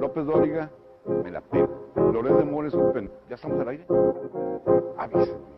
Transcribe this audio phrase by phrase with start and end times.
[0.00, 0.70] López Dóriga,
[1.24, 1.92] me la pego.
[2.12, 2.74] Loret de Mores.
[3.28, 3.86] ¿Ya estamos al aire?
[4.96, 5.48] Avísenme.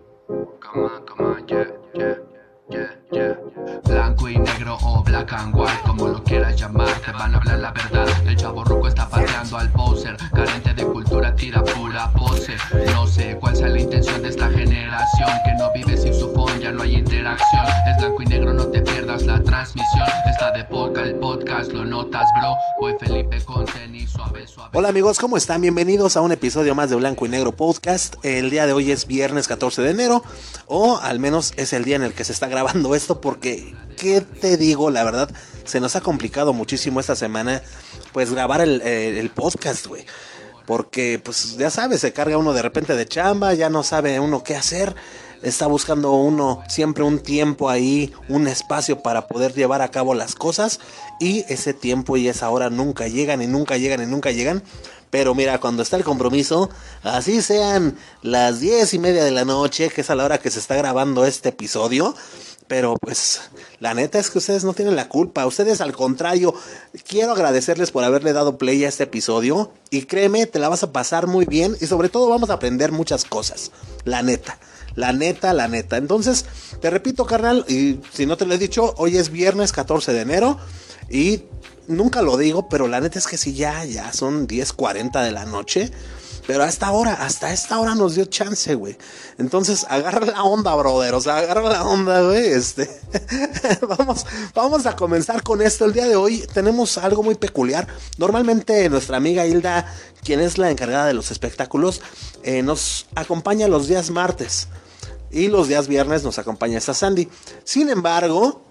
[0.61, 2.17] Come on, come on, yeah, yeah,
[2.71, 3.37] yeah, yeah.
[3.85, 7.59] Blanco y negro o black and white, como lo quieras llamar, te van a hablar
[7.59, 8.09] la verdad.
[8.27, 12.57] El chavo ruco está pateando al poser, carente de cultura, tira pura pose.
[12.93, 16.61] No sé cuál sea la intención de esta generación, que no vive sin su phone,
[16.61, 17.67] ya no hay interacción.
[17.89, 20.07] Es blanco y negro, no te pierdas la transmisión.
[20.29, 22.55] Está de poca el podcast, lo notas, bro.
[22.81, 24.71] Voy Felipe con tenis suave, suave.
[24.73, 25.61] Hola amigos, ¿cómo están?
[25.61, 28.17] Bienvenidos a un episodio más de Blanco y Negro Podcast.
[28.23, 30.23] El día de hoy es viernes 14 de enero,
[30.67, 32.60] o al menos es el día en el que se está grabando
[32.95, 34.91] esto, porque, ¿qué te digo?
[34.91, 35.31] La verdad,
[35.65, 37.63] se nos ha complicado muchísimo esta semana,
[38.13, 40.05] pues grabar eh, el podcast, güey.
[40.67, 44.45] Porque, pues ya sabes, se carga uno de repente de chamba, ya no sabe uno
[44.45, 44.95] qué hacer.
[45.43, 50.35] Está buscando uno siempre un tiempo ahí, un espacio para poder llevar a cabo las
[50.35, 50.81] cosas.
[51.19, 54.63] Y ese tiempo y esa hora nunca llegan y nunca llegan y nunca llegan.
[55.11, 56.71] Pero mira, cuando está el compromiso,
[57.03, 60.51] así sean las diez y media de la noche, que es a la hora que
[60.51, 62.15] se está grabando este episodio.
[62.71, 63.41] Pero pues
[63.81, 65.45] la neta es que ustedes no tienen la culpa.
[65.45, 66.55] Ustedes al contrario,
[67.05, 69.73] quiero agradecerles por haberle dado play a este episodio.
[69.91, 71.77] Y créeme, te la vas a pasar muy bien.
[71.81, 73.73] Y sobre todo vamos a aprender muchas cosas.
[74.05, 74.61] La neta.
[74.95, 75.97] La neta, la neta.
[75.97, 76.45] Entonces,
[76.81, 80.21] te repito, carnal, y si no te lo he dicho, hoy es viernes 14 de
[80.21, 80.57] enero.
[81.11, 81.43] Y
[81.89, 85.45] nunca lo digo, pero la neta es que sí, ya, ya son 10.40 de la
[85.45, 85.91] noche.
[86.51, 88.99] Pero hasta ahora, hasta esta hora nos dio chance, güey.
[89.39, 91.15] Entonces, agarra la onda, brother.
[91.15, 92.45] O sea, agarra la onda, güey.
[92.45, 92.91] Este.
[93.87, 95.85] vamos, vamos a comenzar con esto.
[95.85, 97.87] El día de hoy tenemos algo muy peculiar.
[98.19, 102.03] Normalmente nuestra amiga Hilda, quien es la encargada de los espectáculos,
[102.43, 104.67] eh, nos acompaña los días martes.
[105.31, 107.29] Y los días viernes nos acompaña esta Sandy.
[107.63, 108.65] Sin embargo,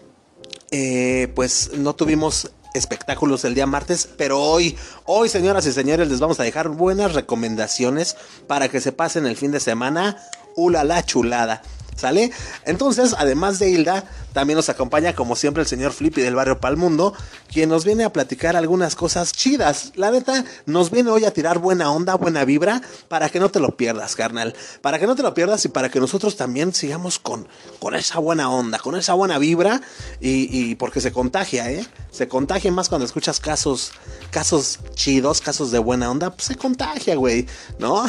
[0.70, 6.20] eh, pues no tuvimos espectáculos el día martes, pero hoy, hoy señoras y señores, les
[6.20, 8.16] vamos a dejar buenas recomendaciones
[8.48, 10.18] para que se pasen el fin de semana.
[10.56, 11.62] Ula la chulada.
[12.00, 12.32] ¿Sale?
[12.64, 17.14] Entonces, además de Hilda, también nos acompaña, como siempre, el señor Flippy del barrio Palmundo,
[17.52, 19.92] quien nos viene a platicar algunas cosas chidas.
[19.96, 23.60] La neta, nos viene hoy a tirar buena onda, buena vibra, para que no te
[23.60, 24.56] lo pierdas, carnal.
[24.82, 27.50] Para que no te lo pierdas y para que nosotros también sigamos con,
[27.80, 29.82] con esa buena onda, con esa buena vibra,
[30.22, 31.86] y, porque se contagia, ¿eh?
[32.12, 33.92] Se contagia más cuando escuchas casos,
[34.32, 37.46] casos chidos, casos de buena onda, pues se contagia, güey,
[37.78, 38.06] ¿no?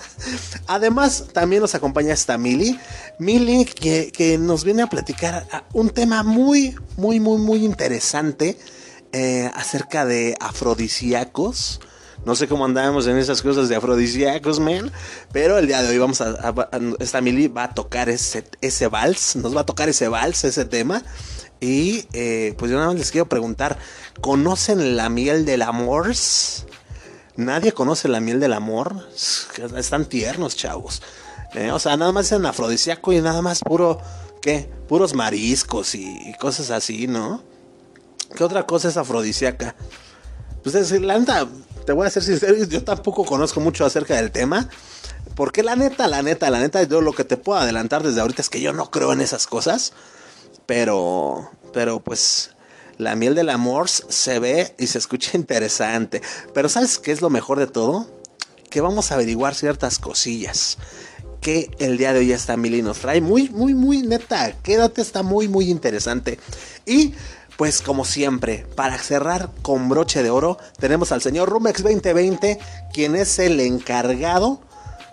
[0.66, 2.78] Además, también nos acompaña esta Mili.
[3.20, 8.58] Mili, que, que, nos viene a platicar un tema muy, muy, muy, muy interesante
[9.12, 11.80] eh, acerca de afrodisíacos.
[12.24, 14.90] No sé cómo andamos en esas cosas de afrodisíacos, man.
[15.32, 16.54] Pero el día de hoy vamos a
[16.98, 19.36] esta Mili va a tocar ese, ese vals.
[19.36, 21.02] Nos va a tocar ese vals, ese tema.
[21.60, 23.78] Y eh, pues yo nada más les quiero preguntar:
[24.22, 26.14] ¿conocen la miel del amor?
[27.36, 28.96] Nadie conoce la miel del amor.
[29.76, 31.02] Están tiernos, chavos.
[31.54, 34.00] Eh, o sea, nada más en afrodisíaco y nada más puro,
[34.40, 34.70] ¿qué?
[34.88, 37.42] Puros mariscos y, y, cosas así, ¿no?
[38.36, 39.74] ¿Qué otra cosa es afrodisíaca?
[40.62, 41.48] Pues es, la neta,
[41.86, 44.68] te voy a ser sincero, yo tampoco conozco mucho acerca del tema.
[45.34, 48.42] Porque la neta, la neta, la neta, yo lo que te puedo adelantar desde ahorita
[48.42, 49.92] es que yo no creo en esas cosas.
[50.66, 52.50] Pero, pero pues,
[52.98, 56.22] la miel del amor se ve y se escucha interesante.
[56.54, 58.06] Pero ¿sabes qué es lo mejor de todo?
[58.70, 60.78] Que vamos a averiguar ciertas cosillas
[61.40, 63.20] que el día de hoy esta Mili nos trae.
[63.20, 64.52] Muy, muy, muy neta.
[64.62, 66.38] Quédate, está muy, muy interesante.
[66.86, 67.14] Y
[67.56, 72.58] pues como siempre, para cerrar con broche de oro, tenemos al señor Rumex 2020,
[72.92, 74.62] quien es el encargado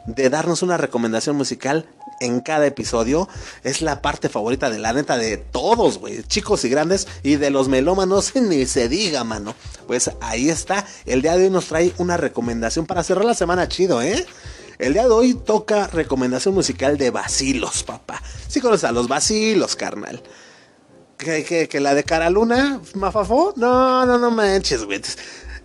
[0.05, 1.89] de darnos una recomendación musical
[2.21, 3.27] en cada episodio.
[3.63, 7.49] Es la parte favorita de la neta de todos, güey, chicos y grandes, y de
[7.49, 9.53] los melómanos ni se diga, mano.
[9.85, 13.67] Pues ahí está, el día de hoy nos trae una recomendación para cerrar la semana
[13.67, 14.25] chido, ¿eh?
[14.79, 18.21] El día de hoy toca recomendación musical de Basilos, papá.
[18.47, 20.21] Sí conoces a los Basilos, carnal.
[21.17, 23.53] ¿Que, que, la de Cara Luna, Mafafó?
[23.55, 25.01] No, no, no manches, güey.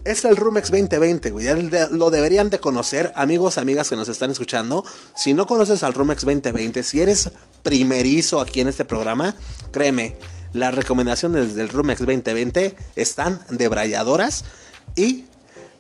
[0.04, 1.46] Es el Rumex 2020, güey.
[1.90, 4.82] Lo deberían de conocer, amigos, amigas que nos están escuchando.
[5.14, 7.31] Si no conoces al Rumex 2020, si eres
[7.62, 9.37] primerizo aquí en este programa,
[9.72, 10.16] créeme,
[10.54, 14.44] las recomendaciones del Rumex 2020 están debrayadoras
[14.96, 15.26] y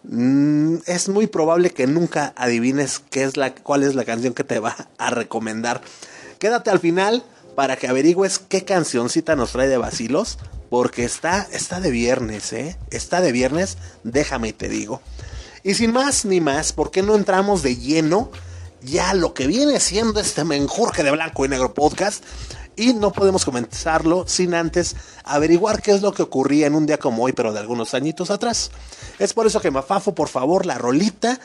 [0.04, 4.44] Mm, es muy probable que nunca adivines qué es la, cuál es la canción que
[4.44, 5.80] te va a recomendar.
[6.38, 10.38] Quédate al final para que averigües qué cancioncita nos trae de vacilos.
[10.70, 12.78] Porque está, está de viernes, ¿eh?
[12.90, 15.02] Está de viernes, déjame y te digo.
[15.62, 18.30] Y sin más ni más, ¿por qué no entramos de lleno
[18.80, 22.24] ya lo que viene siendo este menjurje de blanco y negro podcast?
[22.76, 26.98] Y no podemos comenzarlo sin antes averiguar qué es lo que ocurría en un día
[26.98, 28.70] como hoy, pero de algunos añitos atrás.
[29.18, 31.38] Es por eso que Mafafo, por favor, la rolita.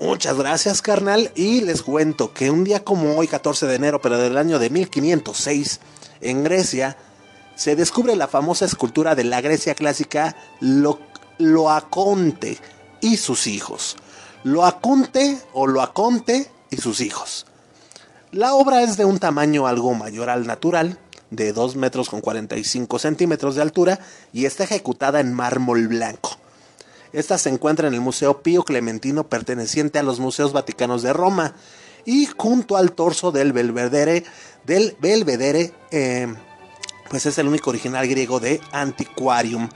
[0.00, 1.32] Muchas gracias, carnal.
[1.34, 4.70] Y les cuento que un día como hoy, 14 de enero, pero del año de
[4.70, 5.80] 1506,
[6.20, 6.96] en Grecia,
[7.56, 11.00] se descubre la famosa escultura de la Grecia clásica Lo
[11.38, 12.58] Loaconte
[13.00, 13.96] y sus hijos.
[14.44, 17.47] Loaconte o Loaconte y sus hijos.
[18.32, 20.98] La obra es de un tamaño algo mayor al natural,
[21.30, 24.00] de 2 metros con 45 centímetros de altura,
[24.34, 26.36] y está ejecutada en mármol blanco.
[27.14, 31.54] Esta se encuentra en el Museo Pío Clementino perteneciente a los Museos Vaticanos de Roma
[32.04, 34.24] y junto al torso del Belvedere,
[34.66, 36.26] del Belvedere, eh,
[37.08, 39.70] pues es el único original griego de Antiquarium.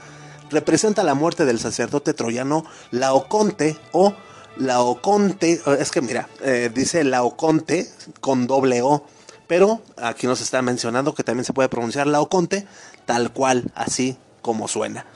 [0.50, 4.14] Representa la muerte del sacerdote troyano Laoconte o
[4.56, 7.88] Laoconte, es que mira, eh, dice Laoconte
[8.20, 9.04] con doble O,
[9.46, 12.66] pero aquí nos está mencionando que también se puede pronunciar Laoconte
[13.06, 15.06] tal cual, así como suena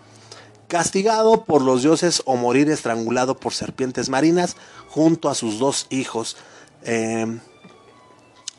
[0.68, 4.56] castigado por los dioses o morir estrangulado por serpientes marinas
[4.88, 6.36] junto a sus dos hijos.
[6.82, 7.38] Eh,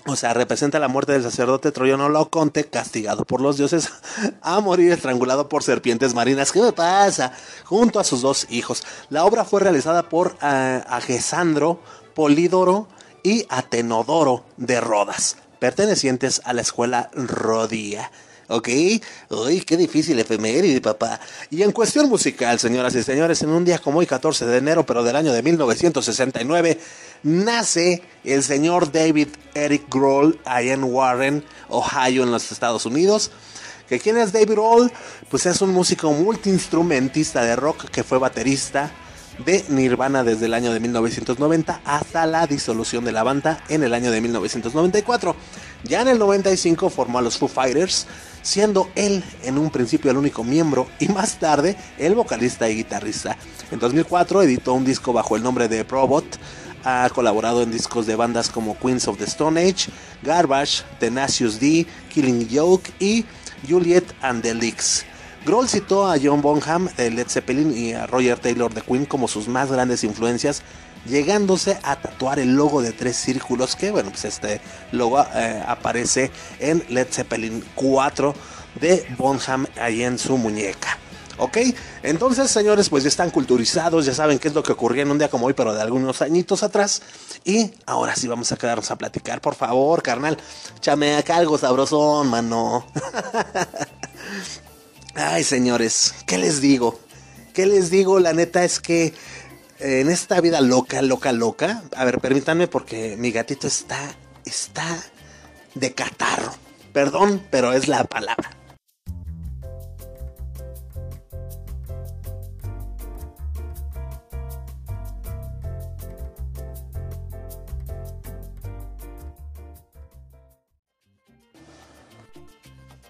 [0.07, 3.91] o sea, representa la muerte del sacerdote troyano Laoconte, castigado por los dioses
[4.41, 6.51] a morir estrangulado por serpientes marinas.
[6.51, 7.33] ¿Qué me pasa?
[7.65, 8.83] Junto a sus dos hijos.
[9.09, 11.81] La obra fue realizada por uh, Agesandro,
[12.15, 12.87] Polídoro
[13.21, 18.09] y Atenodoro de Rodas, pertenecientes a la escuela Rodía.
[18.49, 18.69] ¿Ok?
[19.29, 21.19] Uy, qué difícil efeméride, papá.
[21.51, 24.85] Y en cuestión musical, señoras y señores, en un día como hoy, 14 de enero,
[24.85, 26.79] pero del año de 1969,
[27.23, 33.31] nace el señor David Eric Grohl allá en Warren, Ohio, en los Estados Unidos.
[33.89, 34.91] ¿Que ¿Quién es David Grohl?
[35.29, 38.91] Pues es un músico multiinstrumentista de rock que fue baterista
[39.45, 43.93] de Nirvana desde el año de 1990 hasta la disolución de la banda en el
[43.93, 45.35] año de 1994.
[45.83, 48.07] Ya en el 95 formó a los Foo Fighters,
[48.47, 53.37] siendo él en un principio el único miembro y más tarde el vocalista y guitarrista.
[53.71, 56.23] En 2004 editó un disco bajo el nombre de Probot.
[56.85, 59.91] Ha colaborado en discos de bandas como Queens of the Stone Age,
[60.23, 63.25] Garbage, Tenacious D, Killing Joke y
[63.67, 65.05] Juliet and the Leaks.
[65.45, 69.27] Grohl citó a John Bonham de Led Zeppelin y a Roger Taylor de Queen como
[69.27, 70.61] sus más grandes influencias,
[71.05, 74.61] llegándose a tatuar el logo de tres círculos, que bueno, pues este
[74.91, 78.33] logo eh, aparece en Led Zeppelin 4
[78.79, 80.97] de Bonham ahí en su muñeca.
[81.39, 81.57] ¿Ok?
[82.01, 85.19] Entonces, señores, pues ya están culturizados, ya saben qué es lo que ocurría en un
[85.19, 87.01] día como hoy, pero de algunos añitos atrás.
[87.45, 90.37] Y ahora sí vamos a quedarnos a platicar, por favor, carnal.
[90.79, 92.87] Chame acá algo sabrosón, mano.
[95.15, 96.99] Ay, señores, ¿qué les digo?
[97.53, 98.19] ¿Qué les digo?
[98.19, 99.13] La neta es que
[99.79, 101.83] en esta vida loca, loca, loca.
[101.95, 103.99] A ver, permítanme porque mi gatito está,
[104.45, 104.97] está
[105.75, 106.53] de catarro.
[106.93, 108.56] Perdón, pero es la palabra.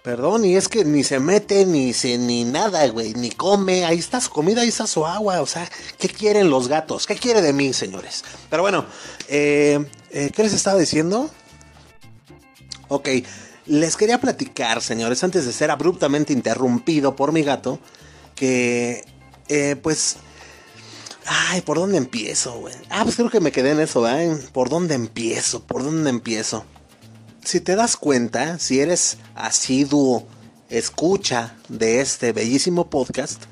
[0.08, 3.84] Perdón, y es que ni se mete, ni se, ni nada, güey, ni come.
[3.84, 5.42] Ahí está su comida, ahí está su agua.
[5.42, 5.68] O sea,
[5.98, 7.06] ¿qué quieren los gatos?
[7.06, 8.24] ¿Qué quiere de mí, señores?
[8.48, 8.86] Pero bueno,
[9.28, 11.28] eh, eh, ¿qué les estaba diciendo?
[12.88, 13.06] Ok,
[13.66, 17.78] les quería platicar, señores, antes de ser abruptamente interrumpido por mi gato,
[18.34, 19.04] que,
[19.48, 20.16] eh, pues,
[21.26, 22.74] ay, ¿por dónde empiezo, güey?
[22.88, 24.34] Ah, pues creo que me quedé en eso, ¿eh?
[24.54, 25.64] ¿Por dónde empiezo?
[25.64, 26.64] ¿Por dónde empiezo?
[27.48, 30.26] Si te das cuenta, si eres asiduo
[30.68, 33.42] escucha de este bellísimo podcast,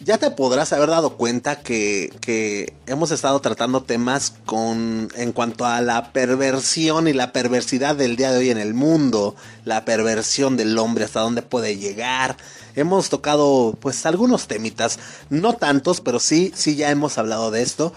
[0.00, 5.64] ya te podrás haber dado cuenta que, que, hemos estado tratando temas con en cuanto
[5.64, 10.56] a la perversión y la perversidad del día de hoy en el mundo, la perversión
[10.56, 12.36] del hombre, hasta dónde puede llegar.
[12.74, 14.98] Hemos tocado pues algunos temitas,
[15.30, 17.92] no tantos, pero sí, sí ya hemos hablado de esto.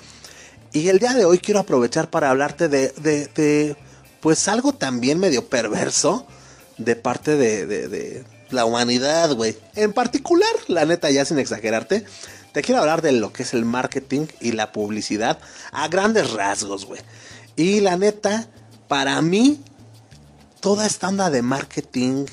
[0.74, 3.87] Y el día de hoy quiero aprovechar para hablarte de, de, de
[4.22, 6.28] pues algo también medio perverso
[6.78, 9.58] de parte de, de, la humanidad, güey.
[9.76, 12.06] En particular, la neta, ya sin exagerarte,
[12.54, 15.40] te quiero hablar de lo que es el marketing y la publicidad
[15.72, 17.02] a grandes rasgos, güey.
[17.56, 18.48] Y la neta,
[18.88, 19.60] para mí,
[20.62, 22.26] toda esta onda de marketing,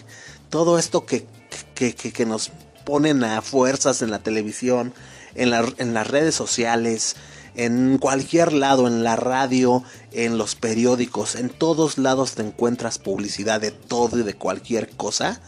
[0.50, 1.26] todo esto que,
[1.74, 2.52] que, que, nos
[2.84, 4.94] ponen a fuerzas en la televisión,
[5.34, 7.16] en, la, en las redes sociales,
[7.54, 9.82] en cualquier lado, en la radio,
[10.12, 15.40] en los periódicos, en todos lados te encuentras publicidad de todo y de cualquier cosa.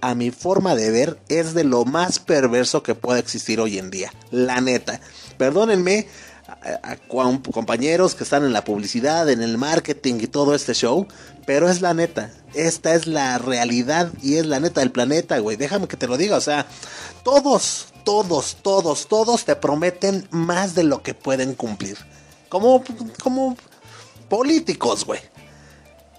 [0.00, 3.90] A mi forma de ver es de lo más perverso que puede existir hoy en
[3.90, 4.12] día.
[4.30, 5.00] La neta.
[5.38, 6.08] Perdónenme
[7.52, 11.06] compañeros que están en la publicidad, en el marketing y todo este show,
[11.46, 12.30] pero es la neta.
[12.54, 15.56] Esta es la realidad y es la neta del planeta, güey.
[15.56, 16.66] Déjame que te lo diga, o sea,
[17.22, 21.98] todos, todos, todos, todos te prometen más de lo que pueden cumplir.
[22.48, 22.84] Como,
[23.22, 23.56] como
[24.28, 25.33] políticos, güey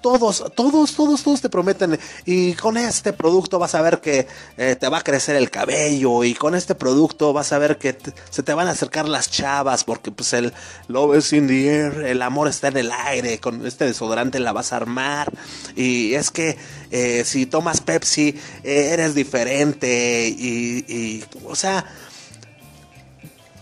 [0.06, 2.00] todos, todos, todos, todos te prometen.
[2.26, 6.24] Y con este producto vas a ver que eh, te va a crecer el cabello.
[6.24, 7.98] Y con este producto vas a ver que
[8.30, 9.84] se te van a acercar las chavas.
[9.84, 10.54] Porque pues el
[10.90, 12.06] love is in the air.
[12.06, 13.40] El amor está en el aire.
[13.40, 15.34] Con este desodorante la vas a armar.
[15.76, 16.56] Y es que
[16.92, 20.28] eh, si tomas Pepsi eh, eres diferente.
[20.28, 21.84] Y, o sea,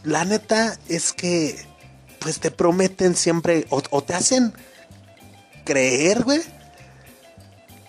[0.04, 1.56] la neta es que
[2.20, 4.54] pues te prometen siempre o te hacen
[5.64, 6.42] creer, güey,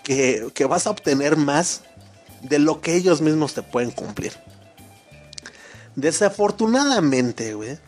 [0.03, 1.83] que, que vas a obtener más
[2.43, 4.33] de lo que ellos mismos te pueden cumplir.
[5.97, 7.79] Desafortunadamente, güey,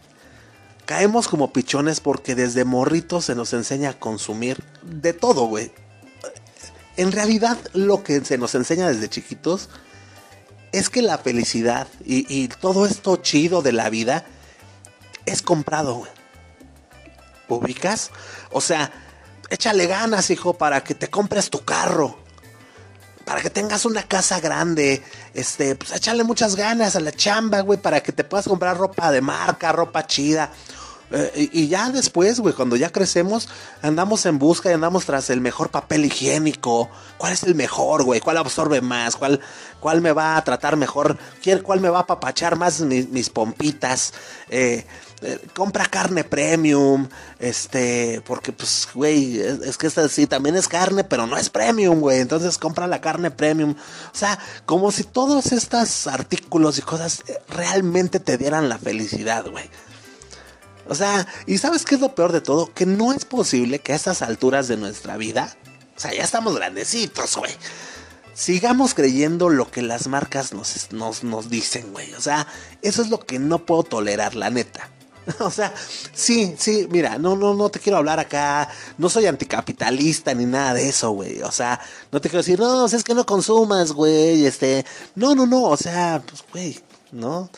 [0.87, 5.73] caemos como pichones porque desde morritos se nos enseña a consumir de todo, güey.
[6.97, 9.69] En realidad, lo que se nos enseña desde chiquitos
[10.73, 14.25] es que la felicidad y, todo esto chido de la vida
[15.27, 16.11] es comprado, güey.
[17.49, 18.11] ¿Ubicas?
[18.51, 18.93] O sea,
[19.51, 22.19] échale ganas, hijo, para que te compres tu carro.
[23.25, 25.03] Para que tengas una casa grande.
[25.35, 29.11] Este, pues échale muchas ganas a la chamba, güey, para que te puedas comprar ropa
[29.11, 30.51] de marca, ropa chida.
[31.13, 33.49] Eh, y, ya después, güey, cuando ya crecemos,
[33.81, 36.89] andamos en busca y andamos tras el mejor papel higiénico.
[37.17, 38.21] ¿Cuál es el mejor, güey?
[38.21, 39.15] ¿Cuál absorbe más?
[39.17, 39.41] ¿Cuál,
[39.81, 41.17] cuál me va a tratar mejor?
[41.43, 44.15] ¿Quién- ¿Cuál me va a apapachar más mis, mis pompitas?
[44.51, 44.85] Eh,
[45.27, 47.09] eh, compra carne premium,
[47.41, 51.99] este, porque pues, güey, es, que esta sí también es carne, pero no es premium,
[51.99, 53.73] güey, entonces compra la carne premium.
[53.73, 59.51] O sea, como si todos estos artículos y cosas eh, realmente te dieran la felicidad,
[59.51, 59.69] güey.
[60.89, 62.73] O sea, ¿y sabes qué es lo peor de todo?
[62.73, 65.57] Que no es posible que a estas alturas de nuestra vida,
[65.97, 67.53] o sea, ya estamos grandecitos, güey.
[68.33, 72.15] Sigamos creyendo lo que las marcas nos, nos, nos dicen, güey.
[72.15, 72.47] O sea,
[72.83, 74.91] eso es lo que no puedo tolerar, la neta.
[75.41, 75.73] O sea,
[76.13, 78.69] sí, sí, mira, no, no, no te quiero hablar acá,
[78.99, 81.43] no soy anticapitalista ni nada de eso, güey.
[81.43, 81.81] O sea,
[82.13, 85.77] no te quiero decir, no, es que no consumas, güey, este, no, no, no, o
[85.77, 86.81] sea, pues, güey,
[87.13, 87.51] ¿no?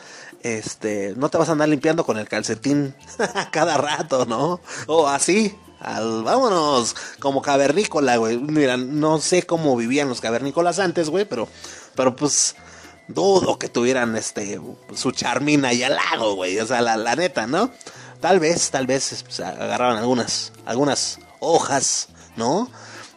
[0.42, 2.94] Este, no te vas a andar limpiando con el calcetín
[3.50, 4.60] cada rato, ¿no?
[4.86, 8.38] O así, al, vámonos, como cavernícola, güey.
[8.38, 11.48] Mira, no sé cómo vivían los cavernícolas antes, güey, pero,
[11.94, 12.54] pero pues,
[13.08, 14.60] dudo que tuvieran este
[14.94, 16.58] su charmina y al lago, güey.
[16.60, 17.70] O sea, la, la neta, ¿no?
[18.20, 22.70] Tal vez, tal vez pues, agarraban algunas, algunas hojas, ¿no?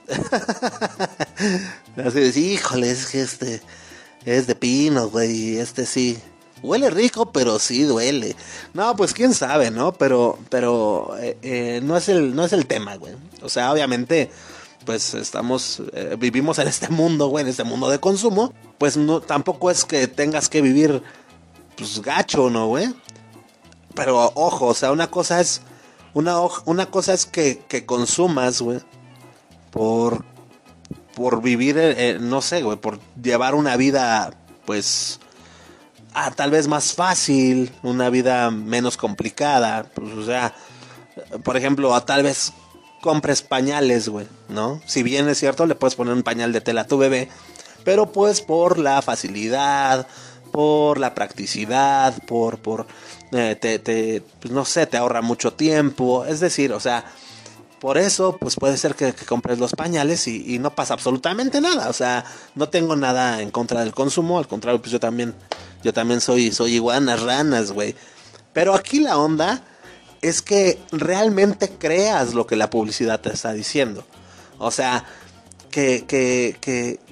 [1.98, 3.62] Así de, híjole, es que este
[4.26, 5.58] es de pino, güey.
[5.58, 6.18] Este sí.
[6.62, 8.36] Huele rico, pero sí duele.
[8.74, 9.94] No, pues quién sabe, ¿no?
[9.94, 13.16] Pero, pero eh, eh, no es el, no es el tema, güey.
[13.42, 14.30] O sea, obviamente,
[14.86, 18.54] pues estamos, eh, vivimos en este mundo, güey, en este mundo de consumo.
[18.78, 21.02] Pues no, tampoco es que tengas que vivir,
[21.78, 22.94] pues gacho, ¿no, güey?
[23.96, 25.62] Pero ojo, o sea, una cosa es,
[26.14, 28.80] una, una cosa es que, que consumas, güey,
[29.72, 30.26] por,
[31.14, 34.34] por vivir, eh, eh, no sé, güey, por llevar una vida,
[34.66, 35.20] pues,
[36.14, 40.56] ah, tal vez más fácil, una vida menos complicada, pues, o sea,
[41.44, 42.54] por ejemplo, a tal vez
[43.02, 44.82] compres pañales, güey, ¿no?
[44.86, 47.30] Si bien es cierto, le puedes poner un pañal de tela a tu bebé,
[47.84, 50.08] pero pues por la facilidad,
[50.52, 52.88] por la practicidad, por, por,
[53.32, 57.06] eh, pues, no sé, te ahorra mucho tiempo, es decir, o sea,
[57.80, 61.60] por eso, pues puede ser que, que compres los pañales y, y no pasa absolutamente
[61.62, 61.90] nada.
[61.90, 64.38] O sea, no tengo nada en contra del consumo.
[64.38, 65.34] Al contrario, pues yo también,
[65.84, 67.96] yo también soy, soy iguanas, ranas, güey.
[68.54, 69.64] Pero aquí la onda
[70.22, 74.06] es que realmente creas lo que la publicidad te está diciendo.
[74.60, 75.06] O sea,
[75.72, 76.58] que, que,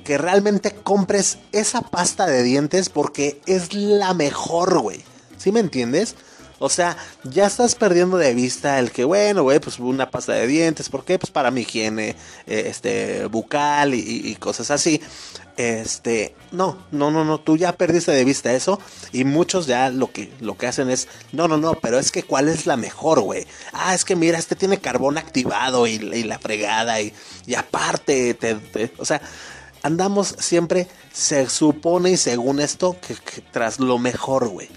[0.03, 5.03] que, realmente compres esa pasta de dientes porque es la mejor, güey.
[5.37, 6.15] ¿Sí me entiendes?
[6.59, 10.45] O sea, ya estás perdiendo de vista el que, bueno, güey, pues una pasta de
[10.45, 11.17] dientes, ¿por qué?
[11.17, 12.15] Pues para mi higiene,
[12.47, 15.01] eh, este, bucal y, cosas así.
[15.57, 18.79] Este, no, no, no, no, tú ya perdiste de vista eso
[19.11, 22.23] y muchos ya lo que, lo que hacen es, no, no, no, pero es que
[22.23, 23.45] cuál es la mejor, güey.
[23.73, 27.13] Ah, es que mira, este tiene carbón activado y, la fregada y,
[27.45, 29.21] y aparte, te- te- o sea,
[29.81, 34.69] andamos siempre, se supone y según esto, que, que tras lo mejor, güey.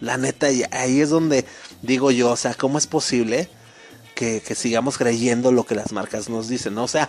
[0.00, 1.44] La neta, ahí es donde
[1.82, 3.48] digo yo, o sea, ¿cómo es posible
[4.14, 6.74] que, que sigamos creyendo lo que las marcas nos dicen?
[6.74, 6.84] ¿no?
[6.84, 7.08] O sea,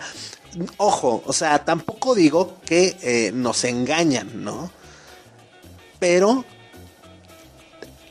[0.76, 4.70] ojo, o sea, tampoco digo que eh, nos engañan, ¿no?
[5.98, 6.44] Pero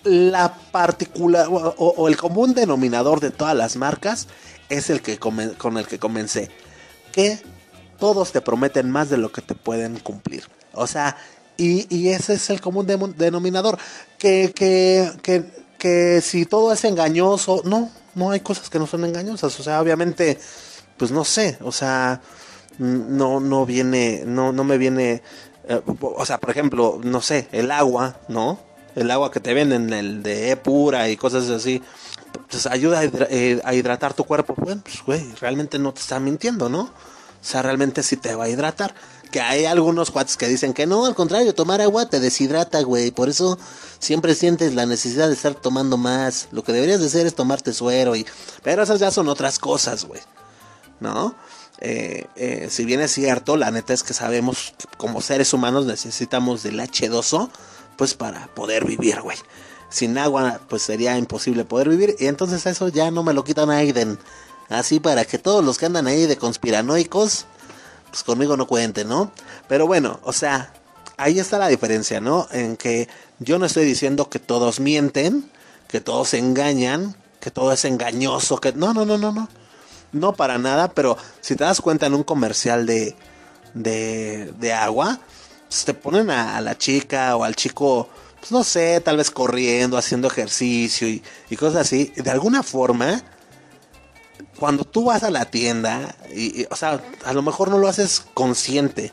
[0.03, 4.27] la particular o, el común denominador de todas las marcas
[4.69, 6.49] es el que con el que comencé.
[7.11, 7.39] Que
[7.99, 10.45] todos te prometen más de lo que te pueden cumplir.
[10.73, 11.17] O sea,
[11.89, 12.85] y, ese es el común
[13.17, 13.77] denominador.
[14.17, 15.43] Que, que, que,
[15.77, 19.59] que si todo es engañoso, no, no hay cosas que no son engañosas.
[19.59, 20.37] O sea, obviamente,
[20.97, 22.21] pues no sé, o sea,
[22.77, 25.21] no, no viene, no, no me viene,
[25.67, 28.71] eh, o sea, por ejemplo, no sé, el agua, ¿no?
[28.95, 31.81] el agua que te venden, el de E pura y cosas así,
[32.49, 34.53] pues ayuda eh, a, hidratar tu cuerpo.
[34.57, 36.81] Bueno, pues güey, realmente no te está mintiendo, ¿no?
[36.81, 38.93] O sea, realmente sí te va a hidratar.
[39.31, 43.11] Que hay algunos cuates que dicen que no, al contrario, tomar agua te deshidrata, güey.
[43.11, 43.57] Por eso
[43.99, 46.49] siempre sientes la necesidad de estar tomando más.
[46.51, 48.25] Lo que deberías de hacer es tomarte suero y...
[48.63, 50.21] Pero esas ya son otras cosas, güey.
[50.99, 51.35] ¿No?
[51.79, 55.85] Eh, eh, si bien es cierto, la neta es que sabemos que como seres humanos
[55.85, 57.49] necesitamos del H2O
[57.95, 59.37] pues para poder vivir, güey.
[59.89, 62.15] Sin agua, pues sería imposible poder vivir.
[62.19, 64.17] Y entonces eso ya no me lo quitan a Aiden.
[64.69, 67.45] Así para que todos los que andan ahí de conspiranoicos,
[68.11, 69.31] pues conmigo no cuenten, ¿no?
[69.67, 70.71] Pero bueno, o sea,
[71.17, 72.47] ahí está la diferencia, ¿no?
[72.51, 75.49] En que yo no estoy diciendo que todos mienten,
[75.87, 79.49] que todos engañan, que todo es engañoso, que no, no, no, no, no.
[80.11, 83.15] No para nada, pero si te das cuenta en un comercial de,
[83.73, 85.19] de, de agua,
[85.71, 88.09] pues, te ponen a, la chica o al chico,
[88.41, 91.23] pues no sé, tal vez corriendo, haciendo ejercicio y,
[91.55, 92.11] cosas así.
[92.17, 93.23] De alguna forma,
[94.61, 98.23] cuando tú vas a la tienda, y, o sea, a lo mejor no lo haces
[98.35, 99.11] consciente,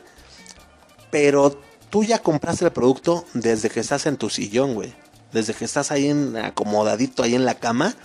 [1.09, 4.93] pero tú ya compraste el producto desde que estás en tu sillón, güey.
[5.33, 7.95] Desde que estás ahí en, acomodadito ahí en la cama.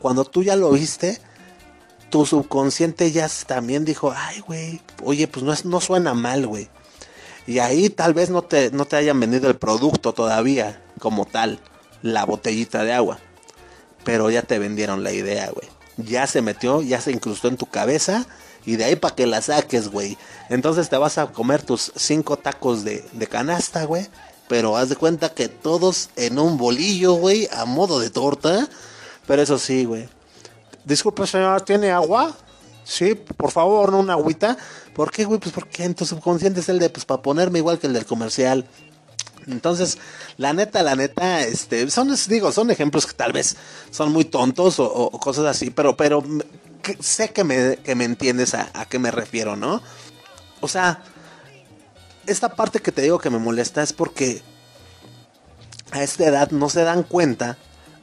[0.00, 1.20] Cuando tú ya lo viste,
[2.08, 6.70] tu subconsciente ya también dijo, ay, güey, oye, pues no, es, no suena mal, güey.
[7.46, 11.60] Y ahí tal vez no te, no te hayan vendido el producto todavía como tal,
[12.00, 13.18] la botellita de agua.
[14.04, 15.75] Pero ya te vendieron la idea, güey.
[15.96, 18.26] Ya se metió, ya se incrustó en tu cabeza.
[18.64, 20.18] Y de ahí para que la saques, güey.
[20.48, 24.08] Entonces te vas a comer tus cinco tacos de, de canasta, güey.
[24.48, 28.68] Pero haz de cuenta que todos en un bolillo, güey, a modo de torta.
[29.26, 30.08] Pero eso sí, güey.
[30.84, 32.36] Disculpe, señora, ¿tiene agua?
[32.84, 34.56] Sí, por favor, no una agüita.
[34.94, 35.40] ¿Por qué, güey?
[35.40, 38.06] Pues porque en tu subconsciente es el de, pues para ponerme igual que el del
[38.06, 38.64] comercial.
[39.46, 39.98] Entonces,
[40.36, 43.56] la neta, la neta, este, son, digo, son ejemplos que tal vez
[43.90, 46.24] son muy tontos o, cosas así, pero, pero
[47.00, 49.82] sé que me, que me entiendes a, a, qué me refiero, ¿no?
[50.60, 51.02] O sea,
[52.26, 54.42] esta parte que te digo que me molesta es porque
[55.92, 57.56] a esta edad no se dan cuenta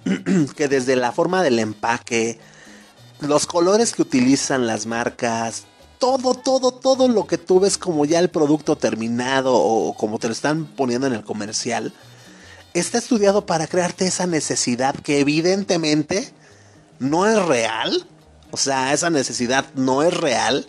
[0.55, 2.39] que desde la forma del empaque,
[3.19, 5.65] los colores que utilizan las marcas,
[6.03, 10.27] todo, todo, todo lo que tú ves como ya el producto terminado o como te
[10.27, 11.93] lo están poniendo en el comercial,
[12.73, 16.29] está estudiado para crearte esa necesidad que evidentemente
[16.99, 18.05] no es real.
[18.51, 20.67] O sea, esa necesidad no es real.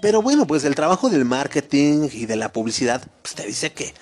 [0.00, 3.94] Pero bueno, pues el trabajo del marketing y de la publicidad pues te dice que,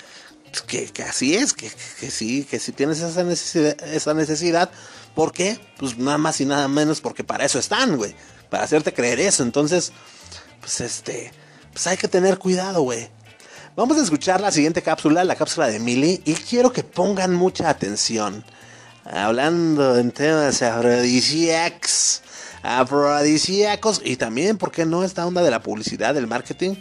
[0.66, 4.70] que, así es, que, que, sí, que si tienes esa necesidad, esa necesidad,
[5.14, 5.58] ¿por qué?
[5.78, 8.14] Pues nada más y nada menos porque para eso están, güey.
[8.50, 9.42] Para hacerte creer eso.
[9.42, 9.90] Entonces,
[10.64, 11.30] pues este,
[11.72, 13.08] pues hay que tener cuidado, güey.
[13.76, 17.68] Vamos a escuchar la siguiente cápsula, la cápsula de Millie, y quiero que pongan mucha
[17.68, 18.42] atención.
[19.04, 22.22] Hablando en temas afrodisíacos,
[22.62, 25.04] afrodisíacos, y también, ¿por qué no?
[25.04, 26.76] Esta onda de la publicidad, del marketing,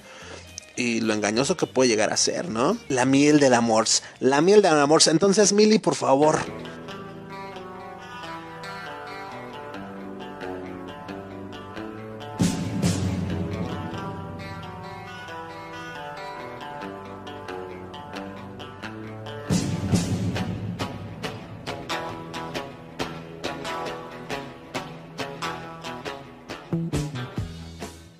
[0.77, 2.77] y lo engañoso que puede llegar a ser, ¿no?
[2.87, 3.85] La miel del amor,
[4.21, 5.01] la miel del amor.
[5.07, 6.39] Entonces, Millie, por favor,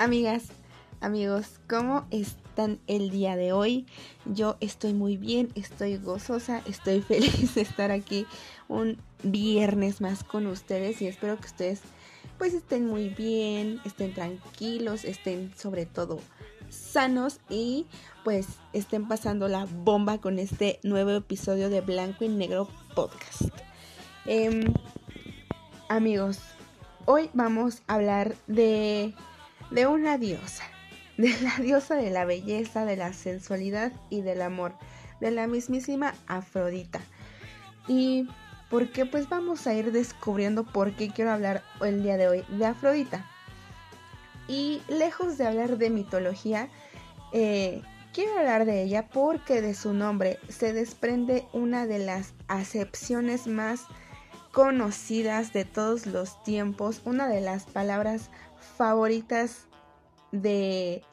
[0.04, 0.48] Amigas,
[1.00, 3.86] amigos, ¿cómo están el día de hoy?
[4.26, 8.26] Yo estoy muy bien, estoy gozosa, estoy feliz de estar aquí
[8.68, 11.80] un viernes más con ustedes y espero que ustedes
[12.38, 16.20] pues estén muy bien, estén tranquilos, estén sobre todo
[16.68, 17.86] sanos y
[18.26, 23.56] pues estén pasando la bomba con este nuevo episodio de Blanco y Negro Podcast.
[24.26, 24.66] Em,
[25.88, 26.40] amigos,
[27.06, 29.14] hoy vamos a hablar de
[29.74, 30.64] de una diosa,
[31.18, 34.76] de la diosa de la belleza, de la sensualidad y del amor,
[35.20, 37.02] de la mismísima Afrodita.
[37.88, 38.28] Y
[38.70, 42.66] porque pues vamos a ir descubriendo por qué quiero hablar el día de hoy de
[42.66, 43.26] Afrodita.
[44.48, 46.70] Y lejos de hablar de mitología,
[47.32, 47.82] eh,
[48.14, 53.86] quiero hablar de ella porque de su nombre se desprende una de las acepciones más
[54.52, 58.30] conocidas de todos los tiempos, una de las palabras
[58.78, 59.68] favoritas
[60.32, 61.04] de,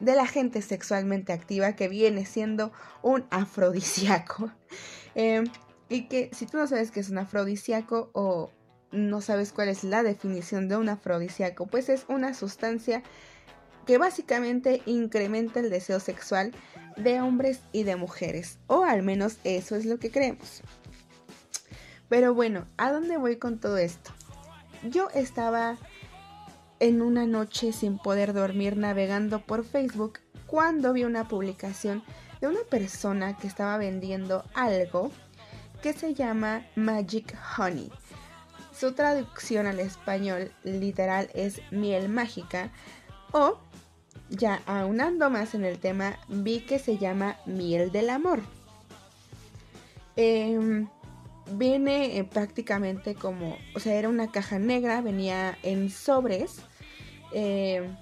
[0.00, 4.50] de la gente sexualmente activa que viene siendo un afrodisíaco.
[5.18, 5.46] Em,
[5.88, 8.50] y que si tú no sabes qué es un afrodisíaco o
[8.92, 13.02] no sabes cuál es la definición de un afrodisíaco, pues es una sustancia
[13.86, 16.52] que básicamente incrementa el deseo sexual
[16.96, 20.62] de hombres y de mujeres, o al menos eso es lo que creemos.
[22.08, 24.12] Pero bueno, ¿a dónde voy con todo esto?
[24.82, 25.78] Yo estaba
[26.80, 32.02] en una noche sin poder dormir navegando por Facebook cuando vi una publicación
[32.40, 35.10] de una persona que estaba vendiendo algo
[35.82, 37.90] que se llama Magic Honey.
[38.72, 42.70] Su traducción al español literal es miel mágica
[43.32, 43.58] o
[44.28, 48.42] ya aunando más en el tema vi que se llama miel del amor.
[50.16, 50.88] Em,
[51.52, 56.56] viene eh, prácticamente como, o sea, era una caja negra, venía en sobres.
[57.32, 57.96] Em,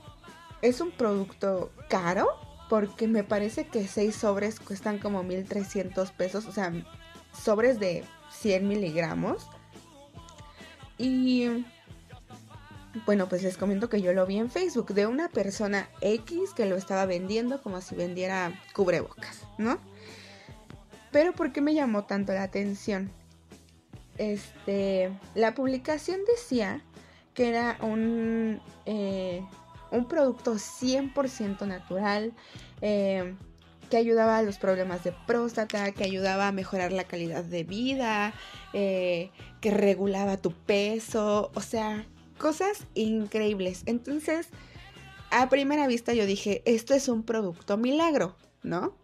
[0.62, 2.28] es un producto caro
[2.68, 6.72] porque me parece que seis sobres cuestan como 1300 pesos, o sea,
[7.32, 9.46] sobres de 100 miligramos.
[10.96, 11.64] Y
[13.06, 16.66] bueno, pues les comento que yo lo vi en Facebook de una persona X que
[16.66, 19.78] lo estaba vendiendo como si vendiera cubrebocas, ¿no?
[21.10, 23.10] Pero ¿por qué me llamó tanto la atención?
[24.18, 26.82] Este, la publicación decía
[27.34, 29.44] que era un, eh,
[29.90, 32.32] un producto 100% natural,
[32.80, 33.34] eh,
[33.90, 38.32] que ayudaba a los problemas de próstata, que ayudaba a mejorar la calidad de vida,
[38.72, 42.06] eh, que regulaba tu peso, o sea,
[42.38, 43.82] cosas increíbles.
[43.86, 44.48] Entonces,
[45.30, 48.96] a primera vista yo dije, esto es un producto milagro, ¿no?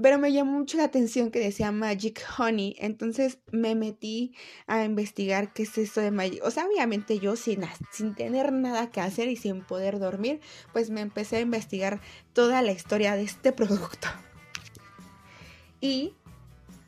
[0.00, 4.34] Pero me llamó mucho la atención que decía Magic Honey, entonces me metí
[4.66, 6.44] a investigar qué es eso de Magic.
[6.44, 10.40] O sea, obviamente yo sin, sin tener nada que hacer y sin poder dormir,
[10.72, 12.00] pues me empecé a investigar
[12.34, 14.08] toda la historia de este producto.
[15.80, 16.14] Y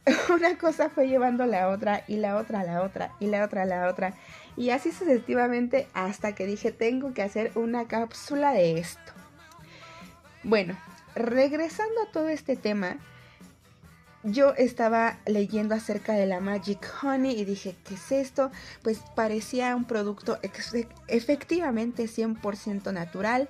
[0.34, 3.88] una cosa fue llevando la otra y la otra la otra y la otra la
[3.88, 4.14] otra.
[4.56, 9.12] Y así sucesivamente hasta que dije tengo que hacer una cápsula de esto.
[10.42, 10.76] Bueno,
[11.18, 12.98] regresando a todo este tema,
[14.24, 18.50] yo estaba leyendo acerca de la Magic Honey y dije, ¿qué es esto?
[18.82, 20.38] Pues parecía un producto
[21.06, 23.48] efectivamente 100% natural.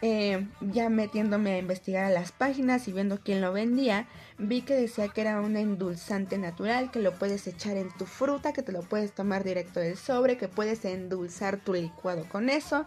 [0.00, 4.06] Eh, ya metiéndome a investigar a las páginas y viendo quién lo vendía,
[4.38, 8.52] vi que decía que era un endulzante natural, que lo puedes echar en tu fruta,
[8.52, 12.86] que te lo puedes tomar directo del sobre, que puedes endulzar tu licuado con eso.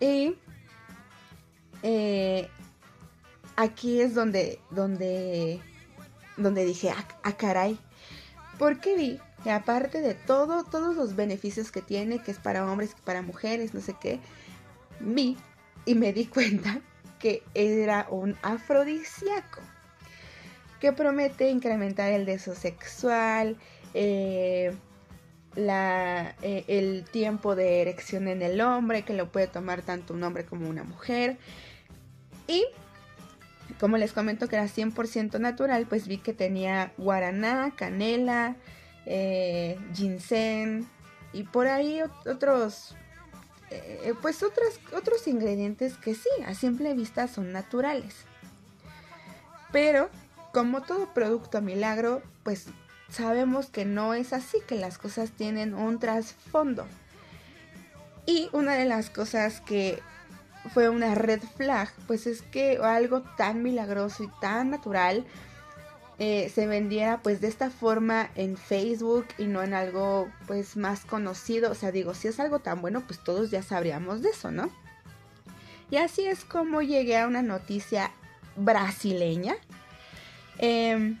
[0.00, 0.34] Y
[1.84, 2.50] eh,
[3.60, 5.60] aquí es donde, donde,
[6.36, 7.78] donde dije, ah, ah, caray,
[8.58, 12.94] porque vi que aparte de todo, todos los beneficios que tiene, que es para hombres,
[12.94, 14.20] que para mujeres, no sé qué,
[15.00, 15.36] vi
[15.84, 16.80] y me di cuenta
[17.18, 19.60] que era un afrodisíaco
[20.80, 23.58] que promete incrementar el deseo sexual,
[23.92, 24.74] eh,
[25.54, 30.22] la, eh, el tiempo de erección en el hombre, que lo puede tomar tanto un
[30.22, 31.36] hombre como una mujer.
[32.48, 32.64] Y
[33.80, 38.56] como les comento que era 100% natural, pues vi que tenía guaraná, canela,
[39.06, 40.86] eh, ginseng
[41.32, 42.94] y por ahí otros
[43.70, 48.16] eh, pues otros, otros ingredientes que sí, a simple vista son naturales.
[49.70, 50.10] Pero,
[50.52, 52.66] como todo producto milagro, pues
[53.08, 56.86] sabemos que no es así, que las cosas tienen un trasfondo.
[58.26, 60.00] Y una de las cosas que
[60.68, 65.24] fue una red flag, pues es que algo tan milagroso y tan natural
[66.18, 71.06] eh, se vendiera pues de esta forma en Facebook y no en algo pues más
[71.06, 71.70] conocido.
[71.70, 74.70] O sea, digo, si es algo tan bueno, pues todos ya sabríamos de eso, ¿no?
[75.90, 78.12] Y así es como llegué a una noticia
[78.54, 79.56] brasileña.
[80.58, 81.18] Em,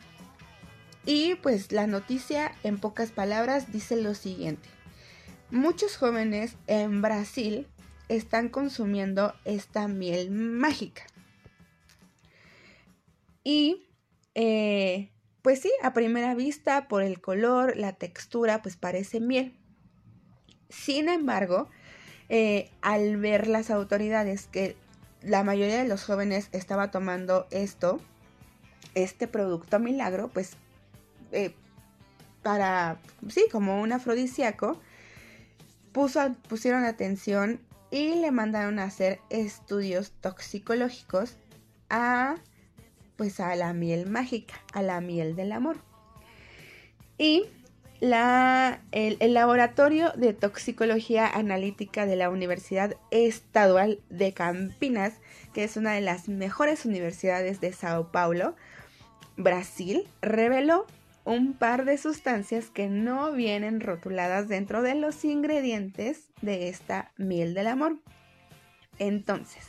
[1.06, 4.68] y pues la noticia en pocas palabras dice lo siguiente.
[5.50, 7.66] Muchos jóvenes en Brasil
[8.10, 11.04] están consumiendo esta miel mágica.
[13.44, 13.86] Y
[14.34, 15.10] eh,
[15.42, 19.56] pues sí, a primera vista, por el color, la textura, pues parece miel.
[20.68, 21.68] Sin embargo,
[22.28, 24.76] eh, al ver las autoridades que
[25.22, 28.00] la mayoría de los jóvenes estaba tomando esto,
[28.96, 30.56] este producto milagro, pues
[31.30, 31.54] eh,
[32.42, 34.80] para, sí, como un afrodisíaco,
[35.92, 41.36] puso, pusieron atención y le mandaron a hacer estudios toxicológicos
[41.88, 42.36] a
[43.16, 45.76] pues a la miel mágica, a la miel del amor.
[47.18, 47.44] Y
[48.00, 55.20] la, el, el, Laboratorio de Toxicología Analítica de la Universidad Estadual de Campinas,
[55.52, 58.56] que es una de las mejores universidades de Sao Paulo,
[59.36, 60.86] Brasil, reveló
[61.24, 67.54] un par de sustancias que no vienen rotuladas dentro de los ingredientes de esta miel
[67.54, 67.98] del amor.
[68.98, 69.64] Entonces,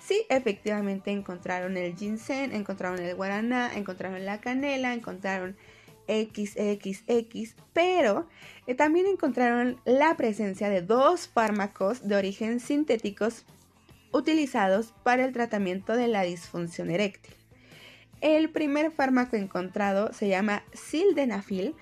[0.00, 5.56] sí, efectivamente encontraron el ginseng, encontraron el guaraná, encontraron la canela, encontraron
[6.06, 8.28] XXX, pero
[8.66, 13.46] eh, también encontraron la presencia de dos fármacos de origen sintéticos
[14.12, 17.34] utilizados para el tratamiento de la disfunción eréctil.
[18.20, 21.74] El primer fármaco encontrado se llama sildenafil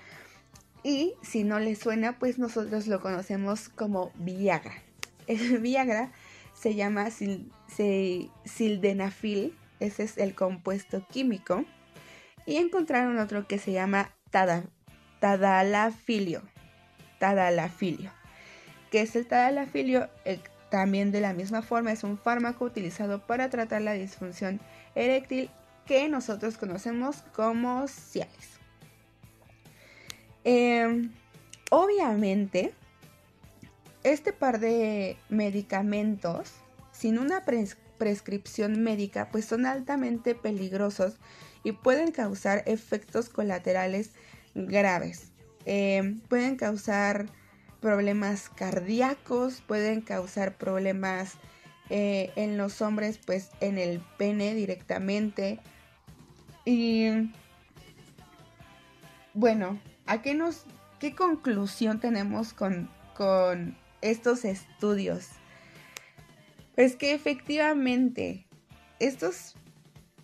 [0.83, 4.73] y si no le suena, pues nosotros lo conocemos como Viagra.
[5.27, 6.11] El Viagra
[6.53, 7.09] se llama
[8.45, 11.63] sildenafil, ese es el compuesto químico.
[12.45, 14.11] Y encontraron otro que se llama
[15.21, 16.41] tadalafilio.
[17.19, 18.11] Tadalafilio.
[18.91, 20.09] ¿Qué es el tadalafilio?
[20.69, 24.59] También de la misma forma es un fármaco utilizado para tratar la disfunción
[24.95, 25.49] eréctil
[25.85, 28.59] que nosotros conocemos como Cialis.
[30.43, 31.11] Em,
[31.69, 32.73] obviamente,
[34.03, 36.51] este par de medicamentos,
[36.91, 37.43] sin una
[37.97, 41.15] prescripción médica, pues son altamente peligrosos
[41.63, 44.11] y pueden causar efectos colaterales
[44.53, 45.31] graves.
[45.65, 47.27] Em, pueden causar
[47.79, 51.33] problemas cardíacos, pueden causar problemas
[51.89, 55.59] eh, en los hombres, pues en el pene directamente.
[56.65, 57.31] Y
[59.33, 60.65] bueno, ¿a qué nos,
[60.99, 65.27] qué conclusión tenemos con, con estos estudios?
[66.75, 68.45] Pues que efectivamente
[68.99, 69.55] estos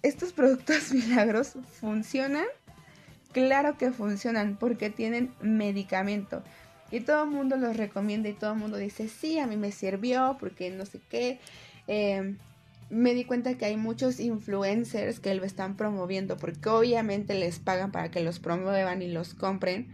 [0.02, 2.46] estos productos milagros funcionan.
[3.32, 6.44] Claro que funcionan porque tienen medicamento.
[6.92, 9.72] Y todo el mundo los recomienda y todo el mundo dice, sí, a mí me
[9.72, 11.40] sirvió porque no sé qué.
[11.86, 12.38] Em,
[12.90, 17.92] me di cuenta que hay muchos influencers que lo están promoviendo porque obviamente les pagan
[17.92, 19.88] para que los promuevan y los compren.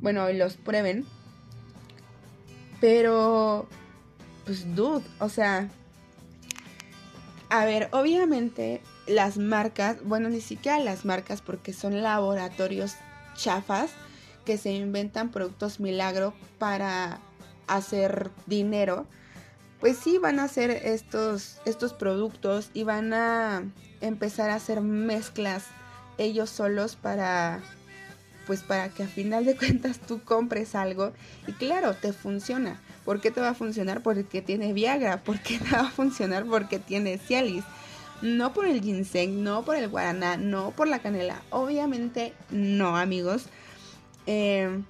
[0.00, 1.04] Bueno, y los prueben.
[2.80, 3.66] Pero,
[4.44, 5.70] pues, dude, o sea,
[7.48, 12.94] a ver, obviamente las marcas, bueno, ni siquiera las marcas porque son laboratorios
[13.34, 13.90] chafas
[14.44, 17.20] que se inventan productos milagro para
[17.66, 19.06] hacer dinero,
[19.80, 23.64] pues sí van a hacer estos, estos productos y van a
[24.00, 25.64] empezar a hacer mezclas
[26.18, 27.60] ellos solos para
[28.46, 31.12] pues para que a final de cuentas tú compres algo
[31.46, 32.80] y claro, te funciona.
[33.04, 34.02] ¿Por qué te va a funcionar?
[34.02, 35.18] Porque tiene Viagra.
[35.24, 36.44] ¿Por qué te va a funcionar?
[36.46, 37.64] Porque tiene Cialis.
[38.22, 41.42] No por el ginseng, no por el guaraná, no por la canela.
[41.50, 43.46] Obviamente no, amigos.
[44.26, 44.82] Eh,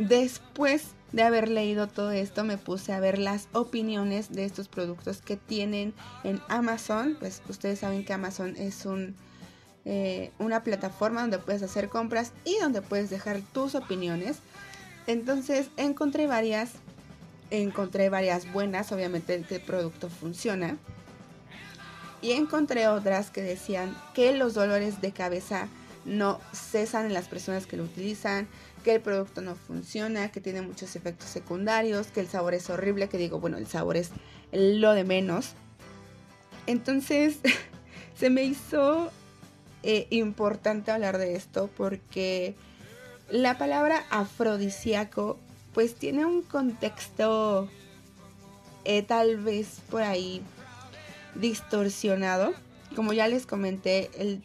[0.00, 5.20] después de haber leído todo esto, me puse a ver las opiniones de estos productos
[5.20, 5.92] que tienen
[6.24, 7.16] en Amazon.
[7.18, 9.16] Pues ustedes saben que Amazon es un,
[9.84, 14.38] eh, una plataforma donde puedes hacer compras y donde puedes dejar tus opiniones.
[15.06, 16.72] Entonces encontré varias,
[17.50, 20.76] encontré varias buenas, obviamente el producto funciona.
[22.22, 25.68] Y encontré otras que decían que los dolores de cabeza
[26.04, 28.48] no cesan en las personas que lo utilizan,
[28.84, 33.08] que el producto no funciona, que tiene muchos efectos secundarios, que el sabor es horrible,
[33.08, 34.10] que digo, bueno, el sabor es
[34.52, 35.52] lo de menos.
[36.66, 37.38] Entonces,
[38.18, 39.10] se me hizo
[39.82, 42.54] eh, importante hablar de esto porque
[43.30, 45.38] la palabra afrodisíaco
[45.72, 47.68] pues tiene un contexto
[48.84, 50.42] eh, tal vez por ahí
[51.34, 52.52] distorsionado.
[52.96, 54.42] Como ya les comenté, el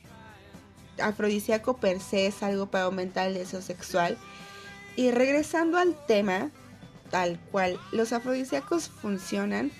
[0.99, 4.17] afrodisíaco per se es algo para aumentar el deseo sexual.
[4.95, 6.51] Y regresando al tema,
[7.09, 9.71] tal cual, ¿los afrodisíacos funcionan?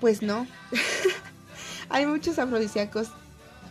[0.00, 0.46] Pues no.
[1.88, 3.08] Hay muchos afrodisíacos,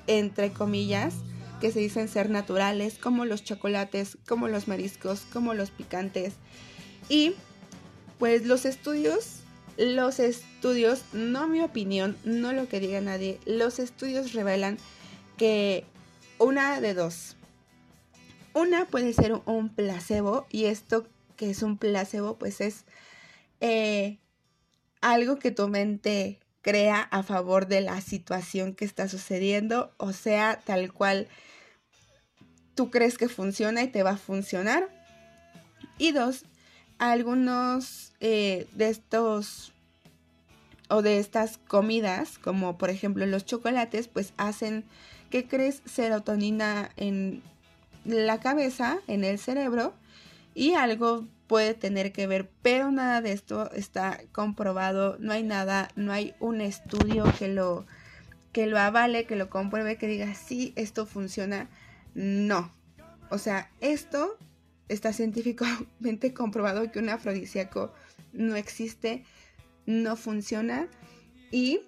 [0.07, 1.13] entre comillas,
[1.61, 6.33] que se dicen ser naturales, como los chocolates, como los mariscos, como los picantes.
[7.09, 7.35] Y
[8.17, 9.45] pues los estudios
[9.77, 14.77] los estudios, no mi opinión, no lo que diga nadie, los estudios revelan
[15.37, 15.85] que
[16.39, 17.35] una de dos.
[18.53, 22.85] Una puede ser un placebo y esto que es un placebo pues es
[23.59, 24.19] eh,
[25.01, 30.61] algo que tu mente crea a favor de la situación que está sucediendo, o sea,
[30.65, 31.27] tal cual
[32.73, 34.89] tú crees que funciona y te va a funcionar.
[35.97, 36.45] Y dos,
[36.97, 39.73] algunos eh, de estos
[40.89, 44.85] o de estas comidas, como por ejemplo los chocolates, pues hacen
[45.35, 47.43] que crees serotonina en
[48.05, 49.93] la cabeza, en el cerebro,
[50.53, 55.89] y algo puede tener que ver, pero nada de esto está comprobado, no hay nada,
[55.97, 57.85] no hay un estudio que lo
[58.53, 61.67] que lo avale, que lo compruebe, que diga sí, esto funciona.
[62.13, 62.71] No.
[63.29, 64.37] O sea, esto
[64.87, 67.91] está científicamente comprobado que un afrodisíaco
[68.31, 69.25] no existe,
[69.85, 70.87] no funciona
[71.51, 71.81] y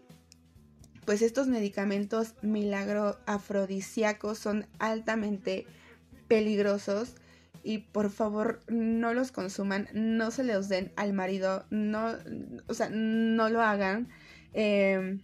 [1.07, 5.65] pues estos medicamentos milagro afrodisíacos son altamente
[6.27, 7.15] peligrosos
[7.63, 12.09] y por favor no los consuman, no se los den al marido, no,
[12.67, 14.09] o sea, no lo hagan.
[14.51, 15.21] Em,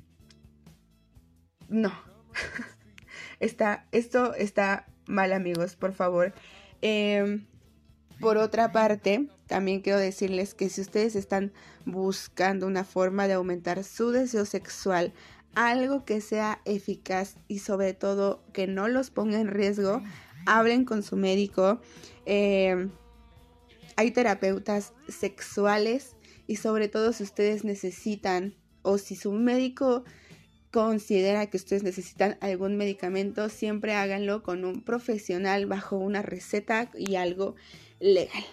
[1.67, 1.91] no.
[3.41, 6.31] está, esto está mal amigos, por favor.
[6.81, 7.45] Em,
[8.21, 11.51] por otra parte, también quiero decirles que si ustedes están
[11.83, 15.11] buscando una forma de aumentar su deseo sexual,
[15.55, 20.01] algo que sea eficaz y sobre todo que no los ponga en riesgo,
[20.45, 21.79] hablen con su médico.
[22.25, 22.91] Em,
[23.95, 26.15] hay terapeutas sexuales
[26.47, 30.03] y sobre todo si ustedes necesitan o si su médico
[30.71, 37.15] considera que ustedes necesitan algún medicamento, siempre háganlo con un profesional bajo una receta y
[37.15, 37.55] algo
[37.99, 38.43] legal.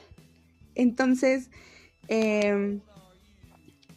[0.75, 1.51] Entonces,
[2.09, 2.83] em,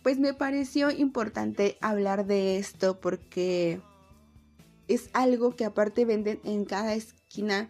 [0.04, 3.82] pues me pareció importante hablar de esto porque
[4.90, 7.70] es algo que aparte venden en cada esquina.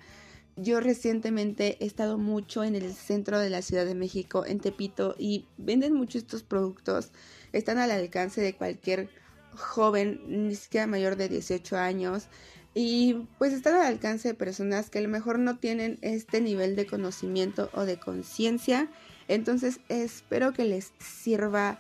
[0.56, 5.16] Yo recientemente he estado mucho en el centro de la Ciudad de México, en Tepito,
[5.18, 7.12] y venden mucho estos productos.
[7.54, 9.10] Están al alcance de cualquier
[9.56, 12.28] joven, ni siquiera mayor de 18 años.
[12.74, 16.76] Y pues están al alcance de personas que a lo mejor no tienen este nivel
[16.76, 18.90] de conocimiento o de conciencia.
[19.28, 21.80] Entonces espero que les sirva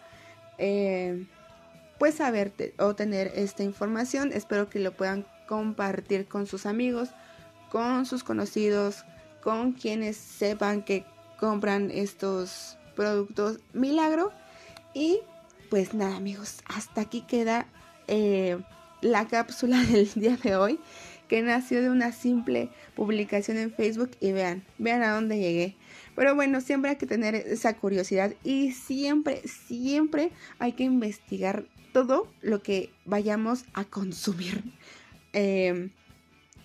[0.58, 1.26] eh,
[2.00, 4.32] pues saber o tener esta información.
[4.34, 7.10] Espero que lo puedan compartir con sus amigos,
[7.72, 9.06] con sus conocidos,
[9.42, 11.06] con quienes sepan que
[11.40, 14.32] compran estos productos milagro.
[14.94, 15.20] Y
[15.70, 17.68] pues nada amigos, hasta aquí queda
[18.08, 18.60] eh,
[19.02, 20.80] la cápsula del día de hoy
[21.28, 25.76] que nació de una simple publicación en Facebook y vean, vean a dónde llegué.
[26.16, 32.28] Pero bueno, siempre hay que tener esa curiosidad y siempre, siempre hay que investigar todo
[32.42, 34.64] lo que vayamos a consumir.
[35.34, 35.92] Em,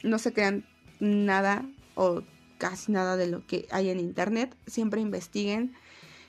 [0.03, 0.65] no se crean
[1.01, 2.23] nada o
[2.59, 4.55] casi nada de lo que hay en internet.
[4.67, 5.75] Siempre investiguen.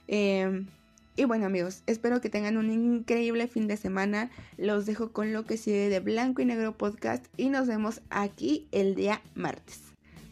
[0.08, 0.68] Em,
[1.16, 4.32] y bueno amigos, espero que tengan un increíble fin de semana.
[4.58, 8.68] Los dejo con lo que sigue de Blanco y Negro Podcast y nos vemos aquí
[8.72, 9.89] el día martes.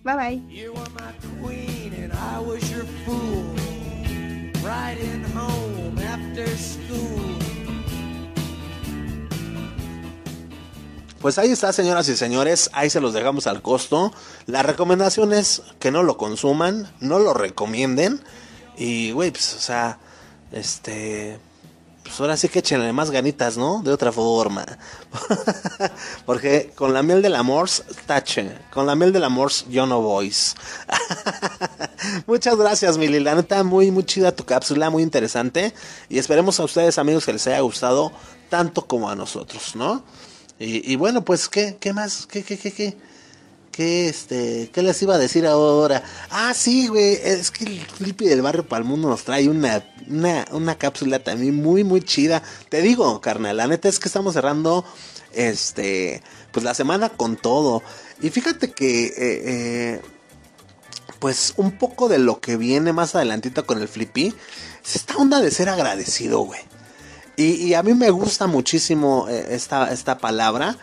[0.08, 0.42] Bye bye.
[11.20, 14.14] Pues ahí está, señoras y señores, ahí se los dejamos al costo.
[14.46, 18.22] La recomendación es que no lo consuman, no lo recomienden.
[18.78, 20.00] Y, güey, pues, o sea,
[20.54, 21.38] este,
[22.08, 23.82] pues ahora sí que échenle más ganitas, ¿no?
[23.84, 24.66] De otra forma.
[26.26, 27.70] Porque con la miel del amor,
[28.06, 28.58] tache.
[28.72, 30.34] Con la miel del amor, yo no voy.
[32.28, 33.20] Muchas gracias, Mili.
[33.20, 35.74] La neta, muy, muy chida tu cápsula, muy interesante.
[36.08, 38.14] Y esperemos a ustedes, amigos, que les haya gustado
[38.50, 40.04] tanto como a nosotros, ¿no?
[40.60, 42.26] Y, y bueno, pues, ¿qué, qué más?
[42.26, 42.98] ¿Qué, qué, qué, qué?
[43.78, 46.02] ¿Qué, este, ¿Qué les iba a decir ahora?
[46.32, 47.14] Ah, sí, güey.
[47.24, 51.84] Es que el Flippy del Barrio Palmundo nos trae una, una, una cápsula también muy,
[51.84, 52.42] muy chida.
[52.70, 54.84] Te digo, carnal, la neta es que estamos cerrando
[55.32, 57.84] este, pues la semana con todo.
[58.20, 60.02] Y fíjate que, eh, eh,
[61.20, 64.34] pues un poco de lo que viene más adelantito con el Flippy,
[64.84, 66.62] es esta onda de ser agradecido, güey.
[67.36, 70.80] Y, a mí me gusta muchísimo eh, esta, esta palabra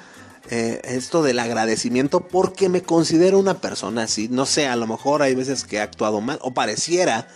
[0.51, 4.29] eh, esto del agradecimiento porque me considero una persona así.
[4.29, 7.29] No sé, a lo mejor hay veces que he actuado mal o pareciera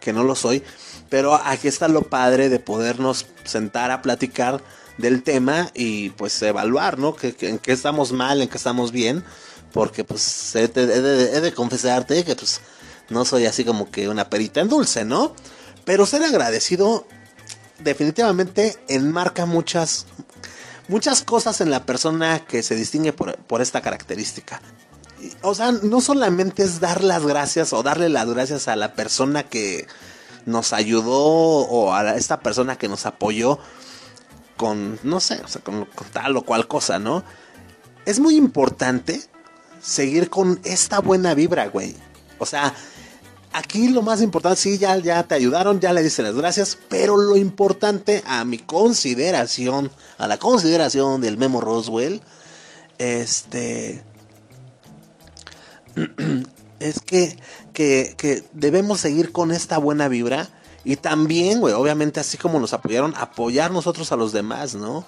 [0.00, 0.62] que no lo soy,
[1.08, 4.62] pero aquí está lo padre de podernos sentar a platicar
[4.98, 7.14] del tema y pues evaluar, ¿no?
[7.14, 9.24] Que, en qué estamos mal, en qué estamos bien,
[9.72, 12.60] porque pues he de, he de confesarte que pues
[13.10, 15.34] no soy así como que una perita en dulce, ¿no?
[15.84, 17.06] Pero ser agradecido
[17.78, 20.06] definitivamente enmarca muchas
[20.88, 24.60] muchas cosas en la persona que se distingue por, esta característica.
[25.42, 29.44] O sea, no solamente es dar las gracias o darle las gracias a la persona
[29.44, 29.86] que
[30.46, 33.58] nos ayudó o a esta persona que nos apoyó
[34.56, 37.22] con, no sé, o sea, con, tal o cual cosa, ¿no?
[38.04, 39.22] Es muy importante
[39.80, 41.94] seguir con esta buena vibra, güey.
[42.38, 42.74] O sea,
[43.52, 47.16] aquí lo más importante, sí, ya, ya te ayudaron, ya le diste las gracias, pero
[47.16, 52.22] lo importante a mi consideración, a la consideración del Memo Roswell,
[52.98, 54.02] este,
[56.80, 57.36] es que,
[57.72, 60.48] que, que debemos seguir con esta buena vibra
[60.84, 65.04] y también, güey, obviamente así como nos apoyaron, apoyar nosotros a los demás, ¿no?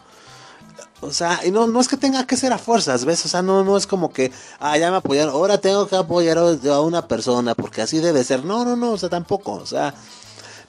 [1.05, 3.25] O sea, y no, no es que tenga que ser a fuerzas, ¿ves?
[3.25, 6.39] O sea, no, no es como que, ah, ya me apoyaron, ahora tengo que apoyar
[6.39, 8.45] a una persona, porque así debe ser.
[8.45, 9.95] No, no, no, o sea, tampoco, o sea,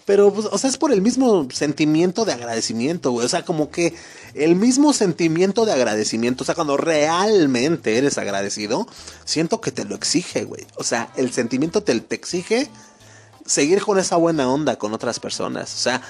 [0.06, 3.26] pero, pues, o sea, es por el mismo sentimiento de agradecimiento, güey.
[3.26, 3.96] O sea, como que
[4.36, 8.88] el mismo sentimiento de agradecimiento, o sea, cuando realmente eres agradecido,
[9.26, 10.68] siento que te lo exige, güey.
[10.76, 12.70] O sea, el sentimiento te, te exige
[13.46, 15.74] seguir con esa buena onda con otras personas.
[15.74, 16.02] O sea,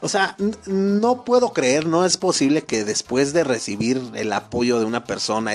[0.00, 0.36] o sea,
[0.66, 5.52] no puedo creer, no es posible que después de recibir el apoyo de una persona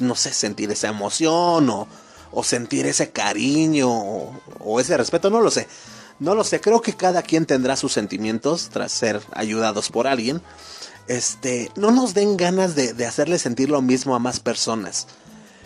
[0.00, 1.88] no sé, sentir esa emoción o,
[2.32, 5.66] o sentir ese cariño o, o, ese respeto, no lo sé.
[6.20, 10.42] No lo sé, creo que cada quien tendrá sus sentimientos tras ser ayudados por alguien.
[11.06, 15.06] Este, no nos den ganas de, hacerle sentir lo mismo a más personas.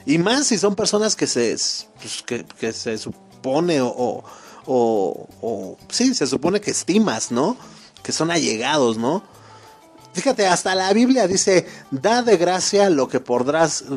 [0.05, 1.57] Y más si son personas que se,
[2.01, 4.23] pues, que, que se supone o,
[4.67, 7.57] o, o, sí, se supone que estimas, ¿no?
[8.03, 9.23] Que son allegados, ¿no?
[10.13, 13.47] Fíjate, hasta la Biblia dice, da de gracia lo que por,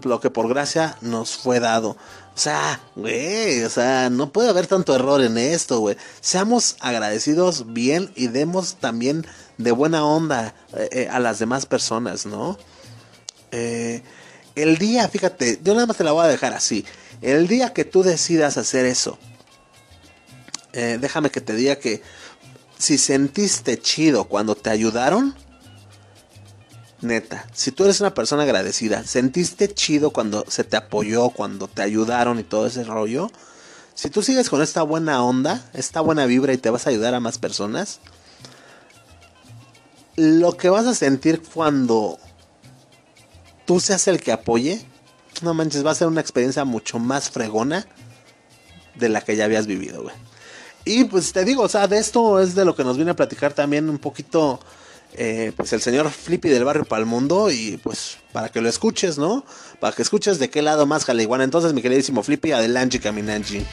[0.05, 1.89] lo que por gracia nos fue dado.
[1.89, 5.97] O sea, güey, o sea, no puede haber tanto error en esto, güey.
[6.21, 9.25] Seamos agradecidos bien y demos también
[9.57, 12.57] de buena onda eh, eh, a las demás personas, ¿no?
[13.51, 14.01] Eh,
[14.55, 16.85] el día, fíjate, yo nada más te la voy a dejar así.
[17.21, 19.17] El día que tú decidas hacer eso,
[20.75, 22.01] eh, déjame que te diga que
[22.77, 25.35] si sentiste chido cuando te ayudaron,
[27.01, 31.81] neta, si tú eres una persona agradecida, sentiste chido cuando se te apoyó, cuando te
[31.81, 33.31] ayudaron y todo ese rollo,
[33.93, 37.13] si tú sigues con esta buena onda, esta buena vibra y te vas a ayudar
[37.13, 37.99] a más personas,
[40.15, 42.19] lo que vas a sentir cuando
[43.65, 44.85] tú seas el que apoye,
[45.41, 47.85] no manches, va a ser una experiencia mucho más fregona
[48.95, 50.15] de la que ya habías vivido, güey.
[50.85, 53.15] Y pues te digo, o sea, de esto es de lo que nos viene a
[53.15, 54.59] platicar también un poquito,
[55.15, 59.43] eh, pues el señor Flippy del barrio Palmundo y pues para que lo escuches, ¿no?
[59.79, 63.65] Para que escuches de qué lado más igual Entonces, mi queridísimo Flippy, adelante, caminanchi.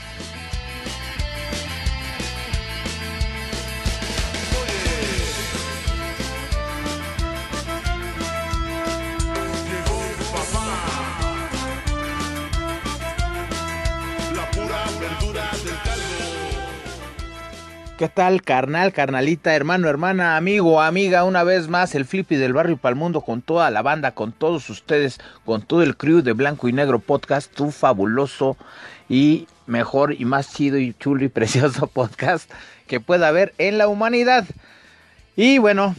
[18.02, 21.22] ¿Qué tal, carnal, carnalita, hermano, hermana, amigo, amiga?
[21.22, 25.20] Una vez más, el Flippy del Barrio Palmundo con toda la banda, con todos ustedes,
[25.44, 28.56] con todo el crew de Blanco y Negro Podcast, tu fabuloso
[29.08, 32.50] y mejor y más chido y chulo y precioso podcast
[32.88, 34.46] que pueda haber en la humanidad.
[35.36, 35.94] Y bueno,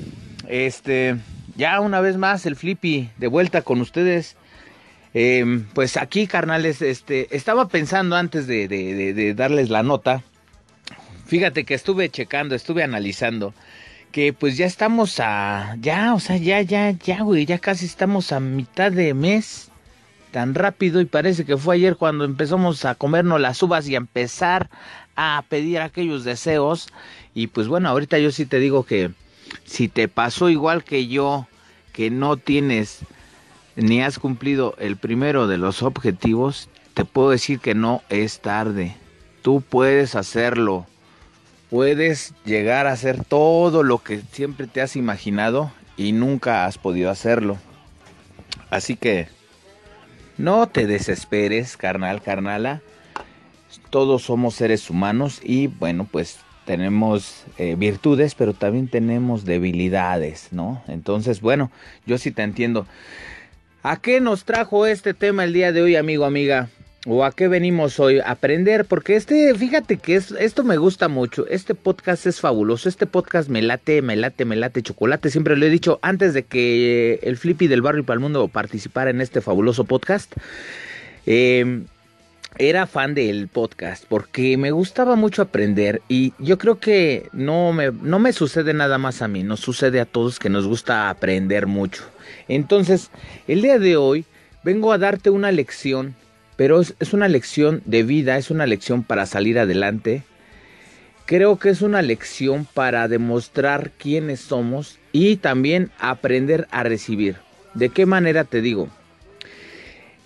[0.50, 1.16] este,
[1.56, 4.36] ya una vez más, el Flippy de vuelta con ustedes.
[5.14, 10.22] Eh, pues aquí, carnales, este, estaba pensando antes de darles la nota
[11.26, 13.54] Fíjate que estuve checando, estuve analizando
[14.12, 18.32] que pues ya estamos a ya, o sea, ya ya ya güey, ya casi estamos
[18.32, 19.70] a mitad de mes.
[20.32, 23.98] Tan rápido y parece que fue ayer cuando empezamos a comernos las uvas y a
[23.98, 24.70] empezar
[25.16, 26.88] a pedir aquellos deseos
[27.36, 29.12] y pues bueno, ahorita yo sí te digo que
[29.64, 31.48] si te pasó igual que yo
[31.92, 33.00] que no tienes
[33.76, 38.96] ni has cumplido el primero de los objetivos, te puedo decir que no es tarde.
[39.42, 40.88] Tú puedes hacerlo
[41.74, 47.10] puedes llegar a hacer todo lo que siempre te has imaginado y nunca has podido
[47.10, 47.58] hacerlo.
[48.70, 49.28] Así que
[50.38, 52.84] no te desesperes, carnal, carnala.
[53.90, 60.84] Todos somos seres humanos y bueno, pues tenemos eh, virtudes, pero también tenemos debilidades, ¿no?
[60.88, 61.72] Entonces, bueno,
[62.06, 62.86] yo sí te entiendo.
[63.82, 66.70] ¿A qué nos trajo este tema el día de hoy, amigo, amiga?
[67.06, 68.20] ¿O a qué venimos hoy?
[68.20, 72.88] A aprender, porque este, fíjate que es, esto me gusta mucho, este podcast es fabuloso,
[72.88, 76.44] este podcast me late, me late, me late chocolate, siempre lo he dicho antes de
[76.44, 80.34] que el Flippy del Barrio para el Mundo participara en este fabuloso podcast.
[81.26, 81.84] Eh,
[82.58, 87.92] era fan del podcast porque me gustaba mucho aprender y yo creo que no me,
[87.92, 91.68] no me sucede nada más a mí, nos sucede a todos que nos gusta aprender
[91.68, 92.04] mucho.
[92.48, 93.10] Entonces,
[93.48, 94.26] el día de hoy
[94.64, 96.16] vengo a darte una lección
[96.64, 100.24] pero es, una lección de vida, es una lección para salir adelante.
[101.26, 107.36] Creo que es una lección para demostrar quiénes somos y también aprender a recibir.
[107.74, 108.88] ¿De qué manera te digo?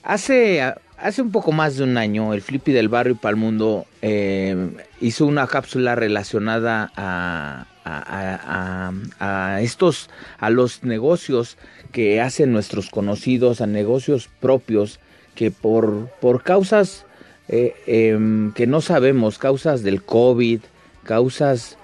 [0.04, 0.62] Hace
[1.00, 4.70] hace un poco más de un año, el Flippy del Barrio y Palmundo eh,
[5.02, 11.58] hizo una cápsula relacionada a, a, estos, a los negocios
[11.92, 15.00] que hacen nuestros conocidos, a negocios propios
[15.38, 17.06] que por, por causas
[17.48, 20.62] eh, em, que no sabemos, causas del COVID,
[21.04, 21.78] causas,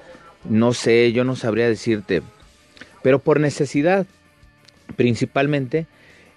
[0.43, 2.24] no sé, yo no sabría decirte,
[3.04, 4.08] pero por necesidad
[4.95, 5.86] principalmente,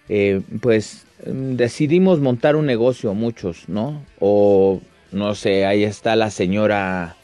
[0.09, 4.05] eh, pues decidimos montar un negocio, muchos, ¿no?
[4.21, 7.17] O no sé, ahí está la señora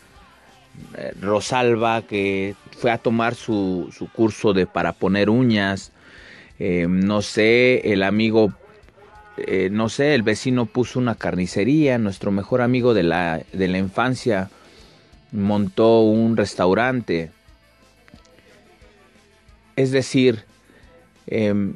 [0.96, 5.92] eh, Rosalba que fue a tomar su, su curso de para poner uñas.
[6.58, 8.52] Eh, no sé, el amigo,
[9.36, 13.78] eh, no sé, el vecino puso una carnicería, nuestro mejor amigo de la, de la
[13.78, 14.50] infancia
[15.32, 17.30] montó un restaurante.
[19.76, 20.44] Es decir,
[21.26, 21.74] em,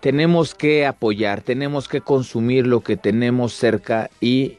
[0.00, 4.58] tenemos que apoyar, tenemos que consumir lo que tenemos cerca y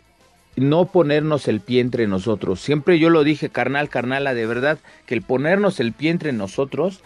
[0.55, 2.61] no ponernos el pie entre nosotros.
[2.61, 7.01] Siempre yo lo dije, carnal, carnala, de verdad, que el ponernos el pie entre nosotros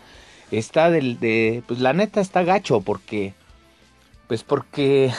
[0.52, 3.34] está del, de, pues la neta está gacho, porque,
[4.32, 5.12] pues porque,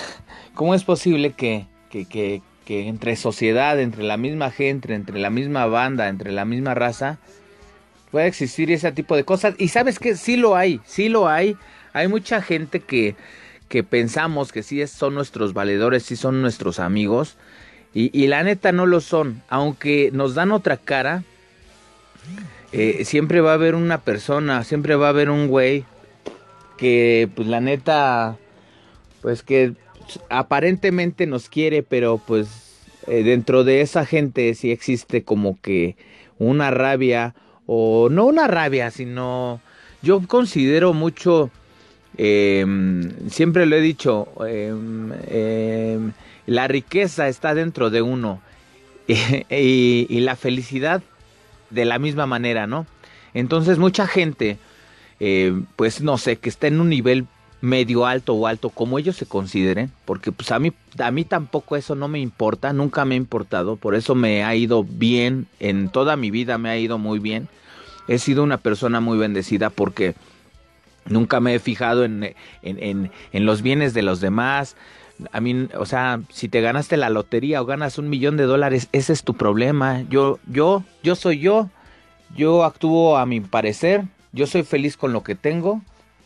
[0.54, 5.28] ¿cómo es posible que, que, que, que entre sociedad, entre la misma gente, entre la
[5.28, 7.18] misma banda, entre la misma raza,
[8.10, 9.54] pueda existir ese tipo de cosas?
[9.58, 11.58] Y sabes que sí lo hay, sí lo hay.
[11.92, 13.14] Hay mucha gente que,
[13.68, 17.36] que pensamos que sí son nuestros valedores, sí son nuestros amigos,
[17.92, 19.42] y, la neta no lo son.
[19.50, 21.22] Aunque nos dan otra cara,
[22.72, 25.84] eh, siempre va a haber una persona, siempre va a haber un güey
[26.78, 28.38] que, pues la neta,
[29.23, 29.75] pues que
[30.29, 35.97] aparentemente nos quiere, pero pues eh, dentro de esa gente sí existe como que
[36.39, 37.35] una rabia,
[37.66, 39.61] o no una rabia, sino
[40.03, 41.51] yo considero mucho,
[42.16, 45.99] em, siempre lo he dicho, eh,
[46.47, 48.41] la riqueza está dentro de uno
[49.51, 51.03] y, la felicidad
[51.70, 52.87] de la misma manera, ¿no?
[53.35, 54.59] Entonces mucha gente,
[55.20, 57.27] eh, pues no sé, que está en un nivel
[57.62, 61.76] medio alto o alto, como ellos se consideren, porque pues a mí, a mí tampoco
[61.76, 65.88] eso no me importa, nunca me ha importado, por eso me ha ido bien, en
[65.88, 67.48] toda mi vida me ha ido muy bien.
[68.08, 70.14] He sido una persona muy bendecida porque
[71.06, 74.76] nunca me he fijado en, en, en los bienes de los demás,
[75.30, 78.88] a mí, o sea, si te ganaste la lotería o ganas un millón de dólares,
[78.92, 80.02] ese es tu problema.
[80.08, 81.68] Yo, yo, yo soy yo.
[82.34, 84.04] Yo actúo a mi parecer.
[84.32, 85.82] Yo soy feliz con lo que tengo.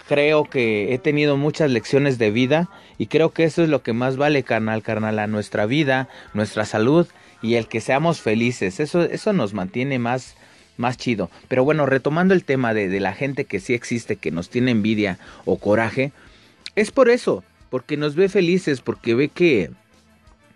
[0.09, 3.93] Creo que he tenido muchas lecciones de vida y creo que eso es lo que
[3.93, 7.07] más vale, carnal, carnal, a nuestra vida, nuestra salud
[7.43, 8.81] y el que seamos felices.
[8.81, 10.37] Eso, eso nos mantiene más,
[10.77, 11.31] más chido.
[11.49, 14.71] Pero bueno, retomando el tema de, de la gente que sí existe, que nos tiene
[14.71, 16.13] envidia o coraje,
[16.77, 19.71] es por eso porque nos ve felices, porque ve que,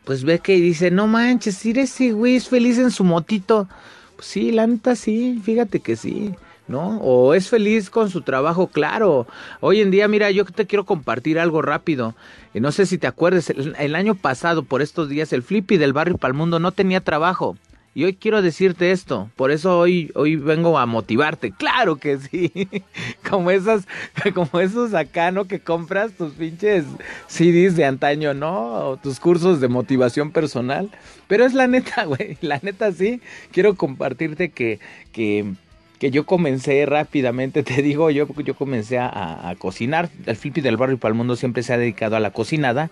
[0.04, 3.68] pues ve que dice, no manches, si ese güey es feliz en su motito.
[4.16, 6.34] Pues sí, la neta sí, fíjate que sí.
[6.70, 6.98] ¿No?
[6.98, 9.26] O es feliz con su trabajo, claro.
[9.60, 12.14] Hoy en día, mira, yo te quiero compartir algo rápido.
[12.54, 15.76] Y no sé si te acuerdas, el, el, año pasado, por estos días, el Flippy
[15.76, 17.56] del barrio Palmundo no tenía trabajo.
[17.92, 21.50] Y hoy quiero decirte esto, por eso hoy, hoy vengo a motivarte.
[21.50, 22.52] Claro que sí.
[23.28, 23.86] Como esas,
[24.34, 25.46] como esos acá, ¿no?
[25.46, 26.84] Que compras tus pinches
[27.26, 28.90] CDs de antaño, ¿no?
[28.90, 30.88] O tus cursos de motivación personal.
[31.26, 32.38] Pero es la neta, güey.
[32.40, 33.20] La neta sí.
[33.50, 34.78] Quiero compartirte que,
[35.10, 35.52] que,
[36.00, 40.10] que yo comencé rápidamente, te digo, yo, yo comencé a, a cocinar.
[40.26, 42.90] El Flippy del Barrio para el Mundo siempre se ha dedicado a la cocinada.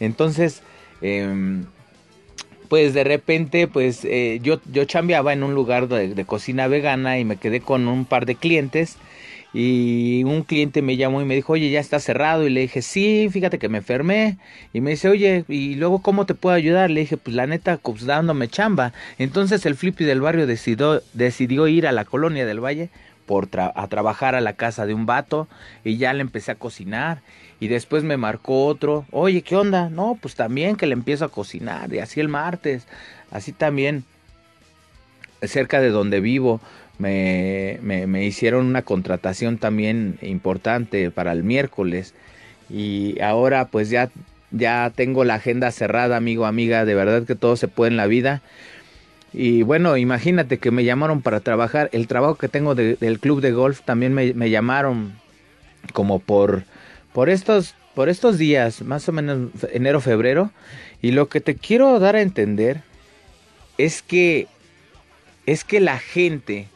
[0.00, 0.62] Entonces,
[1.00, 1.62] eh,
[2.68, 7.24] pues de repente, pues eh, yo, yo chambeaba en un lugar de, cocina vegana y
[7.24, 8.96] me quedé con un par de clientes
[9.54, 12.82] y un cliente me llamó y me dijo, oye, ya está cerrado y le dije,
[12.82, 14.38] sí, fíjate que me enfermé
[14.72, 16.90] y me dice, oye, y luego, ¿cómo te puedo ayudar?
[16.90, 18.92] Le dije, pues la neta, pues dándome chamba.
[19.18, 22.90] Entonces el flippy del barrio decidió, decidió ir a la colonia del Valle
[23.26, 25.48] por a trabajar a la casa de un vato
[25.84, 27.20] y ya le empecé a cocinar
[27.60, 29.90] y después me marcó otro, oye, ¿qué onda?
[29.90, 31.92] No, pues también que le empiezo a cocinar.
[31.92, 32.86] Y así el martes,
[33.30, 34.04] así también,
[35.42, 36.60] cerca de donde vivo,
[36.98, 42.14] me, me, hicieron una contratación también importante para el miércoles.
[42.70, 44.10] Y ahora pues ya,
[44.50, 48.06] ya tengo la agenda cerrada, amigo, amiga, de verdad que todo se puede en la
[48.06, 48.42] vida.
[49.32, 51.90] Y bueno, imagínate que me llamaron para trabajar.
[51.92, 55.14] El trabajo que tengo del club de golf también me, me llamaron
[55.92, 56.64] como por
[57.12, 60.52] por estos, por estos días, más o menos enero, febrero,
[61.02, 62.82] y lo que te quiero dar a entender
[63.76, 64.46] es que
[65.46, 66.68] es que la gente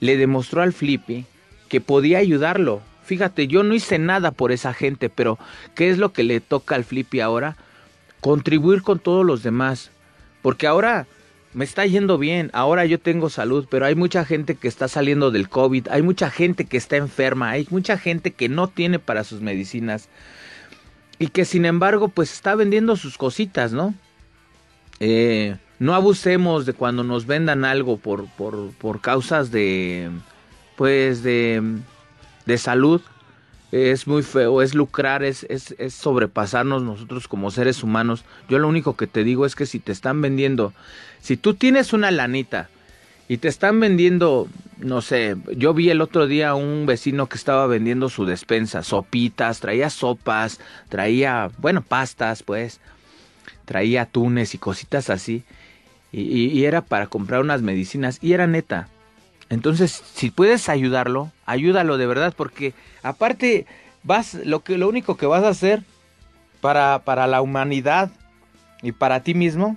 [0.00, 1.24] le demostró al Flippy
[1.68, 2.82] que podía ayudarlo.
[3.04, 5.38] Fíjate, yo no hice nada por esa gente, pero
[5.74, 7.56] ¿qué es lo que le toca al Flippy ahora?
[8.26, 9.90] contribuir con todos los demás.
[10.42, 11.06] Porque ahora
[11.54, 15.30] me está yendo bien, ahora yo tengo salud, pero hay mucha gente que está saliendo
[15.30, 19.22] del COVID, hay mucha gente que está enferma, hay mucha gente que no tiene para
[19.22, 20.08] sus medicinas
[21.18, 23.94] y que sin embargo pues está vendiendo sus cositas, ¿no?
[24.98, 30.10] Eh, no abusemos de cuando nos vendan algo por, por, por causas de,
[30.76, 31.62] pues de,
[32.46, 33.02] de salud
[33.72, 38.24] es muy feo, es lucrar, es, es, es, sobrepasarnos nosotros como seres humanos.
[38.48, 40.72] Yo lo único que te digo es que si te están vendiendo,
[41.20, 42.68] si tú tienes una lanita
[43.28, 44.48] y te están vendiendo,
[44.78, 49.60] no sé, yo vi el otro día un vecino que estaba vendiendo su despensa, sopitas,
[49.60, 52.80] traía sopas, traía, bueno, pastas, pues,
[53.64, 55.42] traía atunes y cositas así.
[56.18, 58.88] Y, era para comprar unas medicinas y era neta
[59.48, 63.66] entonces, si puedes ayudarlo, ayúdalo de verdad, porque aparte
[64.02, 65.82] vas, lo que lo único que vas a hacer
[66.60, 68.10] para, para la humanidad
[68.82, 69.76] y para ti mismo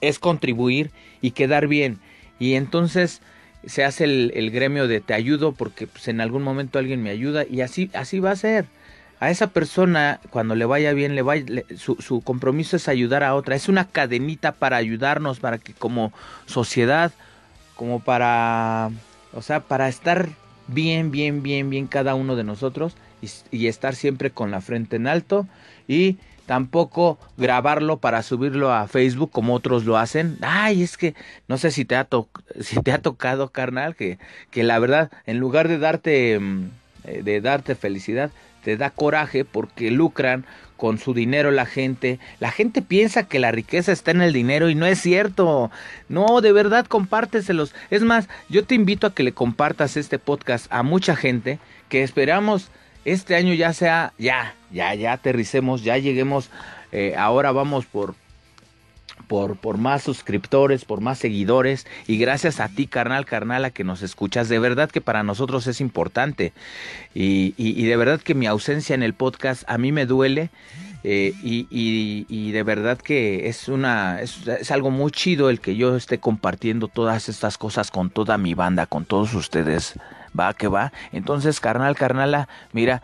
[0.00, 0.90] es contribuir
[1.20, 1.98] y quedar bien.
[2.40, 3.22] Y entonces
[3.64, 7.10] se hace el, el gremio de te ayudo porque pues, en algún momento alguien me
[7.10, 8.66] ayuda y así, así va a ser.
[9.22, 11.44] A esa persona, cuando le vaya bien, le, vaya,
[11.76, 13.54] su, su compromiso es ayudar a otra.
[13.54, 16.12] Es una cadenita para ayudarnos, para que como
[16.46, 17.12] sociedad
[17.76, 18.90] como para,
[19.32, 20.28] o sea, para estar
[20.68, 24.96] bien, bien, bien, bien cada uno de nosotros y, y, estar siempre con la frente
[24.96, 25.46] en alto
[25.88, 26.16] y
[26.46, 30.38] tampoco grabarlo para subirlo a Facebook como otros lo hacen.
[30.42, 31.14] Ay, es que
[31.48, 32.28] no sé si te ha, to
[32.60, 34.18] si te ha tocado, carnal, que,
[34.50, 36.40] que la verdad, en lugar de darte,
[37.04, 38.30] de darte felicidad,
[38.62, 40.44] te da coraje porque lucran
[40.76, 42.18] con su dinero la gente.
[42.40, 45.70] La gente piensa que la riqueza está en el dinero y no es cierto.
[46.08, 47.74] No, de verdad compárteselos.
[47.90, 51.58] Es más, yo te invito a que le compartas este podcast a mucha gente
[51.88, 52.70] que esperamos
[53.04, 56.50] este año ya sea, ya, ya, ya aterricemos, ya lleguemos.
[56.90, 58.14] Eh, ahora vamos por
[59.32, 64.50] por, más suscriptores, por más seguidores y gracias a ti, carnal, carnala, que nos escuchas.
[64.50, 66.52] De verdad que para nosotros es importante
[67.14, 70.50] y, y, y de verdad que mi ausencia en el podcast a mí me duele.
[71.04, 75.58] Eh, y, y, y, de verdad que es una es, es, algo muy chido el
[75.58, 79.94] que yo esté compartiendo todas estas cosas con toda mi banda, con todos ustedes.
[80.38, 80.92] Va que va.
[81.10, 83.02] Entonces, carnal, carnala, mira,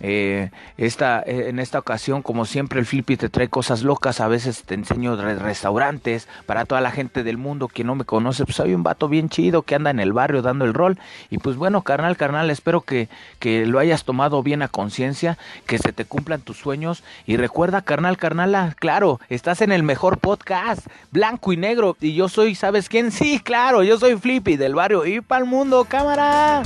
[0.00, 4.20] eh, esta, en esta ocasión, como siempre, el Flippy te trae cosas locas.
[4.20, 8.44] A veces te enseño restaurantes para toda la gente del mundo que no me conoce.
[8.44, 10.98] Pues soy un vato bien chido que anda en el barrio dando el rol.
[11.30, 15.78] Y pues bueno, carnal, carnal, espero que, que lo hayas tomado bien a conciencia, que
[15.78, 17.02] se te cumplan tus sueños.
[17.26, 21.96] Y recuerda, carnal, carnala, claro, estás en el mejor podcast, blanco y negro.
[22.00, 23.10] Y yo soy, ¿sabes quién?
[23.12, 26.62] Sí, claro, yo soy Flippy del barrio y para el mundo, cámara.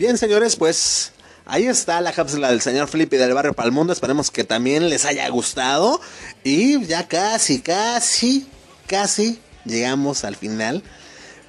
[0.00, 1.12] Bien, señores, pues
[1.44, 3.92] ahí está la cápsula del señor Flippy del barrio Palmundo.
[3.92, 6.00] Esperemos que también les haya gustado.
[6.42, 8.46] Y ya casi, casi,
[8.86, 10.82] casi llegamos al final.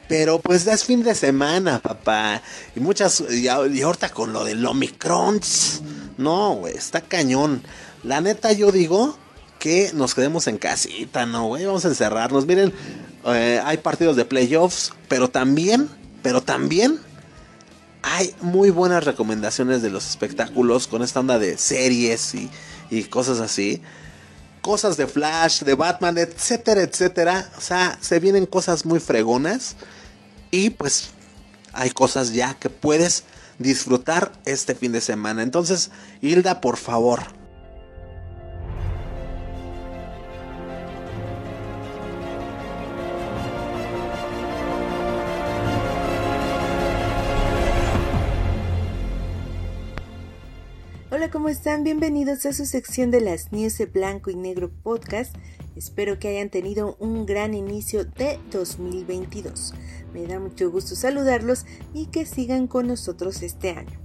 [0.10, 2.42] Pero pues es fin de semana, papá.
[2.76, 3.24] Y muchas.
[3.30, 5.40] Y ahorita con lo del Omicron.
[6.18, 7.64] No, güey, está cañón.
[8.04, 9.18] La neta, yo digo
[9.60, 11.64] que nos quedemos en casita, ¿no, güey?
[11.64, 12.46] Vamos a encerrarnos.
[12.46, 12.74] Miren,
[13.28, 15.88] eh, hay partidos de playoffs, pero también,
[16.22, 17.00] pero también
[18.04, 23.82] hay muy buenas recomendaciones de los espectáculos con esta onda de series y, cosas así.
[24.62, 27.50] Cosas de Flash, de Batman, etcétera, etcétera.
[27.58, 29.76] O sea, se vienen cosas muy fregonas.
[30.52, 31.10] Y pues
[31.74, 33.24] hay cosas ya que puedes
[33.58, 35.44] disfrutar este fin de semana.
[35.44, 35.92] Entonces,
[36.22, 37.22] Hilda, por favor,
[51.22, 51.84] Hola, ¿cómo están?
[51.84, 55.36] Bienvenidos a su sección de las News de Blanco y Negro Podcast.
[55.76, 59.76] Espero que hayan tenido un gran inicio de 2022.
[60.16, 64.00] Me da mucho gusto saludarlos y que sigan con nosotros este año.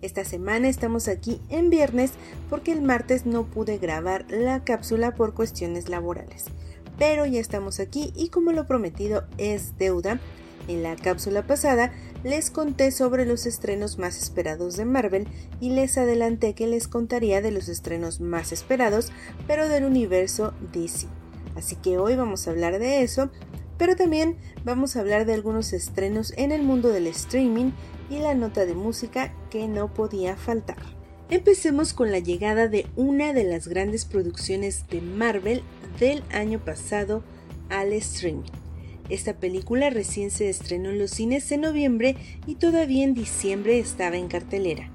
[0.00, 2.12] Esta semana estamos aquí en viernes
[2.48, 6.46] porque el martes no pude grabar la cápsula por cuestiones laborales.
[6.98, 10.20] Pero ya estamos aquí y como lo prometido es deuda,
[10.68, 11.92] en la cápsula pasada
[12.24, 15.28] les conté sobre los estrenos más esperados de Marvel
[15.60, 19.12] y les adelanté que les contaría de los estrenos más esperados,
[19.46, 21.06] pero del universo DC.
[21.56, 23.30] Así que hoy vamos a hablar de eso,
[23.78, 27.72] pero también vamos a hablar de algunos estrenos en el mundo del streaming
[28.10, 30.78] y la nota de música que no podía faltar.
[31.28, 35.62] Empecemos con la llegada de una de las grandes producciones de Marvel
[35.98, 37.24] del año pasado,
[37.68, 38.65] al streaming.
[39.08, 44.16] Esta película recién se estrenó en los cines en noviembre y todavía en diciembre estaba
[44.16, 44.90] en cartelera.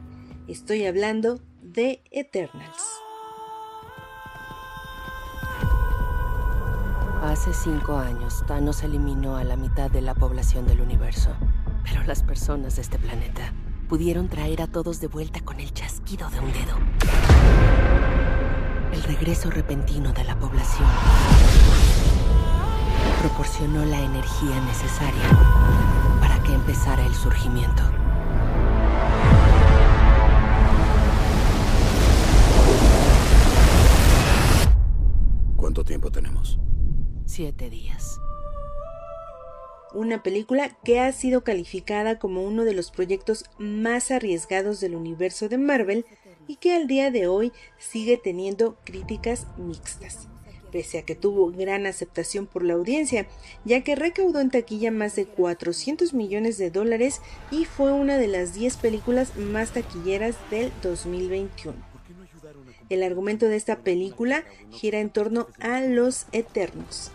[0.48, 2.84] Estoy hablando de Eternals.
[7.24, 11.30] Hace cinco años, Thanos eliminó a la mitad de la población del universo.
[11.86, 13.54] Pero las personas de este planeta
[13.88, 16.78] pudieron traer a todos de vuelta con el chasquido de un dedo.
[18.92, 20.90] El regreso repentino de la población
[23.22, 25.22] proporcionó la energía necesaria
[26.20, 27.84] para que empezara el surgimiento.
[35.56, 36.58] ¿Cuánto tiempo tenemos?
[37.28, 38.20] Siete días.
[39.94, 45.48] Una película que ha sido calificada como uno de los proyectos más arriesgados del universo
[45.48, 46.06] de Marvel
[46.48, 50.31] y que al día de hoy sigue teniendo críticas mixtas
[50.72, 53.28] pese a que tuvo gran aceptación por la audiencia,
[53.66, 58.28] ya que recaudó en taquilla más de 400 millones de dólares y fue una de
[58.28, 61.76] las 10 películas más taquilleras del 2021.
[62.90, 67.12] El argumento de esta película gira en torno a los Eternos,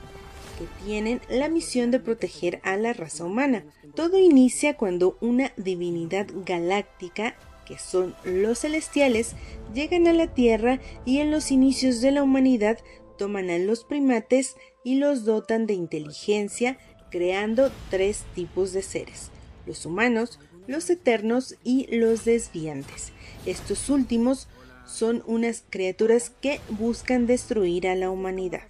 [0.59, 3.65] que tienen la misión de proteger a la raza humana.
[3.95, 7.35] Todo inicia cuando una divinidad galáctica
[7.67, 9.35] que son los celestiales,
[9.75, 12.79] llegan a la Tierra y en los inicios de la humanidad
[13.17, 16.79] toman a los primates y los dotan de inteligencia,
[17.11, 19.31] creando tres tipos de seres,
[19.67, 23.13] los humanos, los eternos y los desviantes.
[23.47, 24.49] Estos últimos
[24.87, 28.63] son unas criaturas que buscan destruir a la humanidad.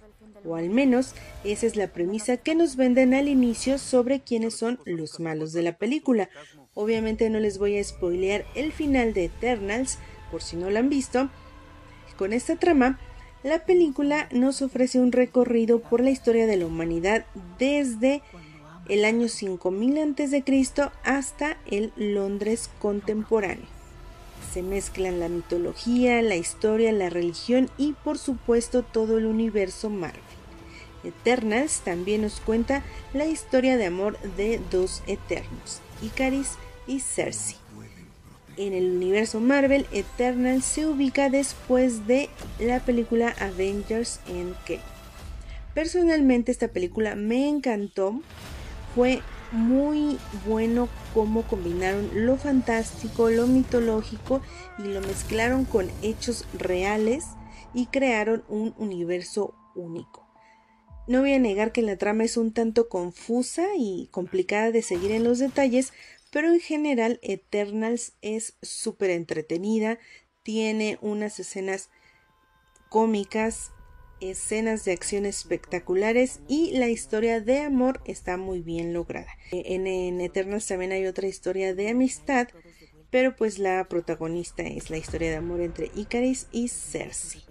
[0.45, 4.79] O al menos esa es la premisa que nos venden al inicio sobre quiénes son
[4.85, 6.29] los malos de la película.
[6.73, 9.97] Obviamente no les voy a spoilear el final de Eternals,
[10.31, 11.29] por si no lo han visto.
[12.17, 12.99] Con esta trama
[13.47, 17.25] la película nos ofrece un recorrido por la historia de la humanidad
[17.57, 18.21] desde
[18.89, 20.43] el año 5000 a.C.
[21.05, 23.65] hasta el Londres contemporáneo.
[24.53, 30.19] Se mezclan la mitología, la historia, la religión y por supuesto todo el universo Marvel.
[31.05, 32.83] Eternals también nos cuenta
[33.13, 37.66] la historia de amor de dos eternos, Icaris y Cersei
[38.57, 42.29] en el universo Marvel, Eternal se ubica después de
[42.59, 44.81] la película Avengers Endgame.
[45.73, 48.21] Personalmente esta película me encantó,
[48.95, 54.41] fue muy bueno cómo combinaron lo fantástico, lo mitológico
[54.79, 57.25] y lo mezclaron con hechos reales
[57.73, 60.27] y crearon un universo único.
[61.07, 65.11] No voy a negar que la trama es un tanto confusa y complicada de seguir
[65.11, 65.93] en los detalles,
[66.37, 69.97] pero en general Eternals es súper entretenida,
[70.43, 71.89] tiene unas escenas
[72.89, 73.71] cómicas,
[74.21, 79.31] escenas de acción espectaculares y la historia de amor está muy bien lograda.
[79.49, 82.49] En, en, Eternals también hay otra historia de amistad,
[83.09, 87.41] pero pues la protagonista es la historia de amor entre Icaris y Cersei.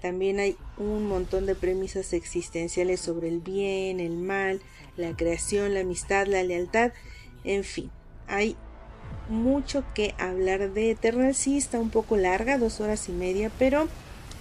[0.00, 4.62] También hay un montón de premisas existenciales sobre el bien, el mal,
[4.96, 6.92] la creación, la amistad, la lealtad,
[7.42, 7.90] en fin
[8.28, 8.56] hay
[9.28, 11.34] mucho que hablar de Eternal.
[11.34, 13.88] Sí, está un poco larga, dos horas y media, pero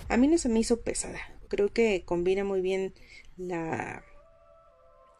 [0.09, 1.19] a mí no se me hizo pesada.
[1.47, 2.93] Creo que combina muy bien
[3.37, 4.03] la,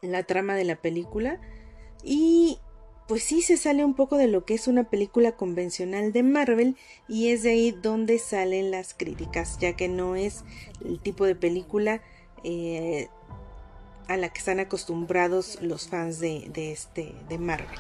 [0.02, 1.40] la trama de la película.
[2.04, 2.60] Y
[3.08, 6.76] pues sí se sale un poco de lo que es una película convencional de Marvel
[7.08, 10.44] y es de ahí donde salen las críticas, ya que no es
[10.84, 12.02] el tipo de película
[12.44, 13.08] eh,
[14.10, 17.80] a la que están acostumbrados los fans de, de, este, de Marvel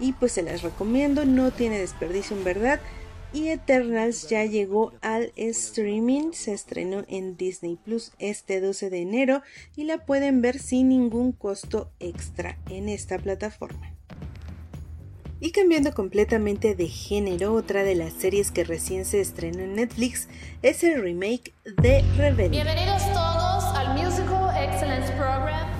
[0.00, 2.80] y pues se las recomiendo, no tiene desperdicio en verdad.
[3.32, 9.42] Y Eternals ya llegó al streaming, se estrenó en Disney Plus este 12 de enero
[9.74, 13.92] y la pueden ver sin ningún costo extra en esta plataforma.
[15.38, 20.28] Y cambiando completamente de género, otra de las series que recién se estrenó en Netflix
[20.62, 22.48] es el remake de Rebelde.
[22.48, 25.75] Bienvenidos todos al Musical Excellence Program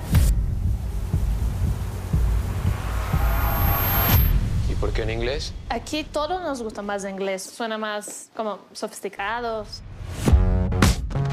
[4.79, 5.53] ¿Por qué en inglés?
[5.69, 7.41] Aquí todos nos gusta más inglés.
[7.41, 9.81] Suena más como sofisticados.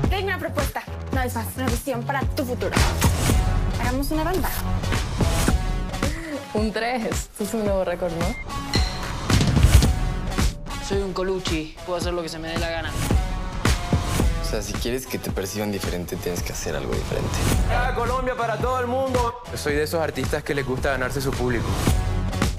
[0.08, 0.82] Tengo una propuesta.
[1.12, 2.74] No es más, una visión para tu futuro.
[3.80, 4.48] Hagamos una banda.
[6.54, 7.04] Un 3.
[7.04, 8.26] Esto es un nuevo récord, ¿no?
[10.88, 11.76] Soy un coluchi.
[11.84, 12.92] Puedo hacer lo que se me dé la gana.
[14.42, 17.36] O sea, si quieres que te perciban diferente, tienes que hacer algo diferente.
[17.94, 19.34] Colombia para todo el mundo!
[19.54, 21.66] soy de esos artistas que les gusta ganarse su público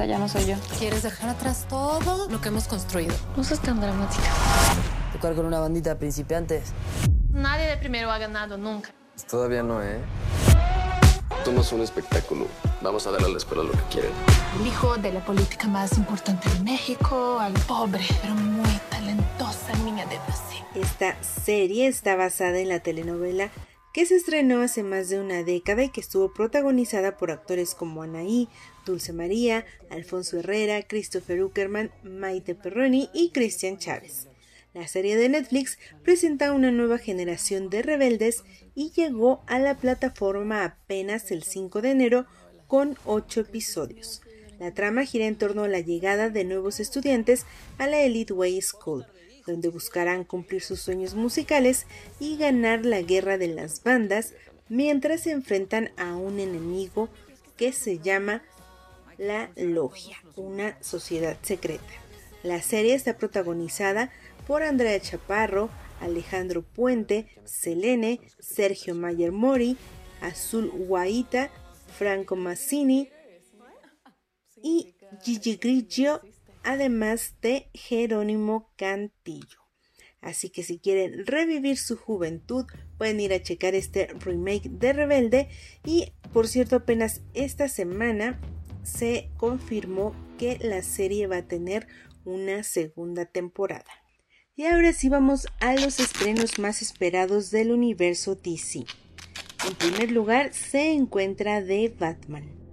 [0.04, 0.56] ya no soy yo.
[0.78, 3.16] ¿Quieres dejar atrás todo lo que hemos construido?
[3.38, 4.24] No seas tan dramática.
[5.14, 6.74] Tocar con una bandita de principiantes.
[7.32, 8.94] Nadie de primero ha ganado nunca.
[9.30, 10.02] Todavía no, ¿eh?
[11.46, 12.48] somos un espectáculo.
[12.82, 14.12] Vamos a darle a la escuela lo que quieren.
[14.60, 20.06] El hijo de la política más importante de México, al pobre, pero muy talentosa niña
[20.08, 20.64] de Brasil.
[20.74, 23.52] Esta serie está basada en la telenovela
[23.94, 28.02] que se estrenó hace más de una década y que estuvo protagonizada por actores como
[28.02, 28.50] Anaí,
[28.86, 34.28] Dulce María, Alfonso Herrera, Christopher Uckerman, Maite Perroni y Cristian Chávez.
[34.74, 38.44] La serie de Netflix presenta una nueva generación de rebeldes
[38.76, 42.26] y llegó a la plataforma apenas el 5 de enero
[42.68, 44.22] con 8 episodios.
[44.60, 47.46] La trama gira en torno a la llegada de nuevos estudiantes
[47.78, 49.06] a la Elite Way School,
[49.46, 51.86] donde buscarán cumplir sus sueños musicales
[52.20, 54.34] y ganar la guerra de las bandas
[54.70, 57.10] mientras se enfrentan a un enemigo
[57.56, 58.44] que se llama
[59.18, 61.84] la Logia, una sociedad secreta.
[62.44, 64.12] La serie está protagonizada
[64.48, 65.70] por Andrea Chaparro,
[66.02, 69.78] Alejandro Puente, Selene, Sergio Mayer Mori,
[70.22, 71.50] Azul Guaita,
[71.98, 73.10] Franco Massini
[74.62, 76.22] y Gigi Grigio,
[76.64, 79.66] además de Jerónimo Cantillo.
[80.22, 82.66] Así que si quieren revivir su juventud,
[82.98, 85.50] pueden ir a checar este remake de Rebelde.
[85.86, 88.40] Y por cierto, apenas esta semana
[88.86, 91.88] se confirmó que la serie va a tener
[92.24, 93.92] una segunda temporada.
[94.56, 98.86] Y ahora sí vamos a los estrenos más esperados del universo DC.
[99.68, 102.65] En primer lugar se encuentra The Batman.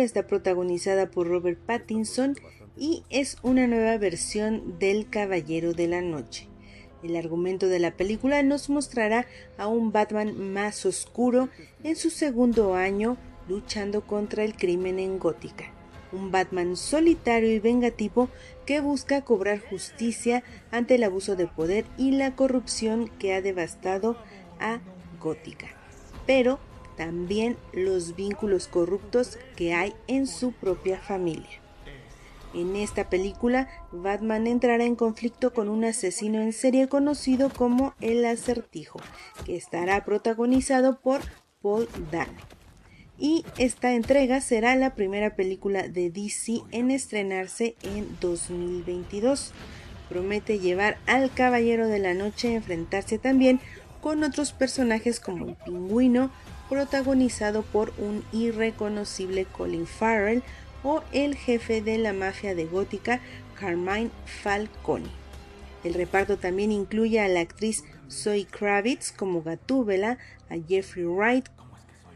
[0.00, 2.36] Está protagonizada por Robert Pattinson
[2.76, 6.48] y es una nueva versión del Caballero de la Noche.
[7.02, 9.26] El argumento de la película nos mostrará
[9.58, 11.48] a un Batman más oscuro
[11.82, 13.16] en su segundo año
[13.48, 15.64] luchando contra el crimen en Gótica.
[16.12, 18.28] Un Batman solitario y vengativo
[18.66, 24.16] que busca cobrar justicia ante el abuso de poder y la corrupción que ha devastado
[24.60, 24.80] a
[25.20, 25.68] Gótica.
[26.26, 26.60] Pero
[26.96, 31.62] también los vínculos corruptos que hay en su propia familia.
[32.54, 38.24] En esta película, Batman entrará en conflicto con un asesino en serie conocido como El
[38.26, 39.00] Acertijo,
[39.46, 41.22] que estará protagonizado por
[41.62, 42.38] Paul Dano.
[43.18, 49.52] Y esta entrega será la primera película de DC en estrenarse en 2022.
[50.08, 53.60] Promete llevar al Caballero de la Noche a enfrentarse también
[54.02, 56.30] con otros personajes como el Pingüino,
[56.72, 60.42] protagonizado por un irreconocible Colin Farrell,
[60.82, 63.20] o el jefe de la mafia de Gótica,
[63.60, 65.10] Carmine Falcone.
[65.84, 70.16] El reparto también incluye a la actriz Zoe Kravitz como Gatúbela,
[70.48, 71.46] a Jeffrey Wright,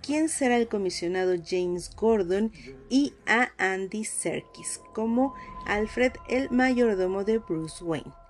[0.01, 2.51] quien será el comisionado James Gordon,
[2.89, 5.35] y a Andy Serkis como
[5.67, 8.26] Alfred, el mayordomo de Bruce Wayne.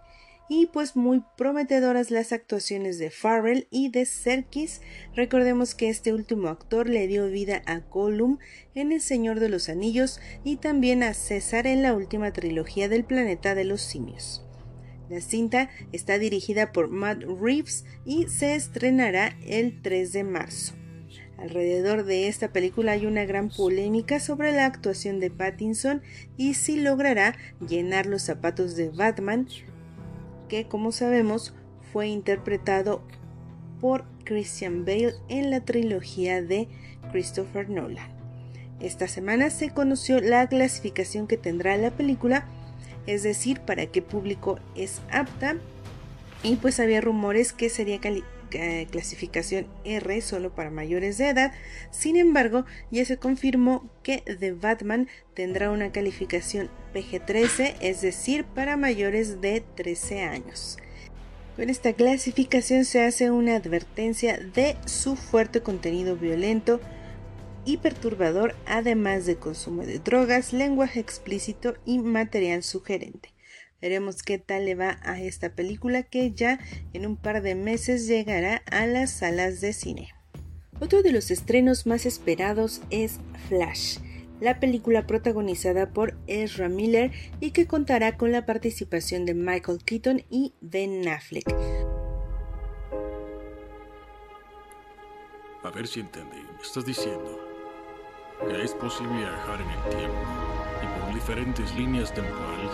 [0.49, 4.81] Y pues muy prometedoras las actuaciones de Farrell y de Serkis.
[5.15, 8.39] Recordemos que este último actor le dio vida a Gollum
[8.75, 13.05] en El Señor de los Anillos y también a César en la última trilogía del
[13.05, 14.45] Planeta de los Simios.
[15.09, 20.75] La cinta está dirigida por Matt Reeves y se estrenará el 3 de marzo.
[21.39, 26.03] Alrededor de esta película hay una gran polémica sobre la actuación de Pattinson
[26.37, 27.37] y si logrará
[27.67, 29.47] llenar los zapatos de Batman
[30.49, 31.55] que como sabemos
[31.93, 33.03] fue interpretado
[33.81, 36.69] por Christian Bale en la trilogía de
[37.13, 38.11] Christopher Nolan.
[38.81, 42.47] Esta semana se conoció la clasificación que tendrá la película,
[43.07, 45.57] es decir, para qué público es apta,
[46.43, 48.01] y pues había rumores que sería
[48.49, 51.53] clasificación R solo para mayores de edad.
[51.91, 58.77] Sin embargo, ya se confirmó que The Batman tendrá una calificación PG-13, es decir, para
[58.77, 60.79] mayores de 13 años.
[61.57, 66.81] Con esta clasificación se hace una advertencia de su fuerte contenido violento
[67.65, 73.36] y perturbador, además de consumo de drogas, lenguaje explícito y material sugerente.
[73.81, 76.59] Veremos qué tal le va a esta película que ya
[76.93, 80.09] en un par de meses llegará a las salas de cine.
[80.81, 83.99] Otro de los estrenos más esperados es Flash,
[84.41, 90.22] la película protagonizada por Ezra Miller y que contará con la participación de Michael Keaton
[90.31, 91.47] y Ben Affleck.
[95.62, 96.39] A ver si entendí.
[96.62, 97.41] Estás diciendo
[98.49, 100.18] que es posible viajar en el tiempo
[100.83, 102.70] y por diferentes líneas temporales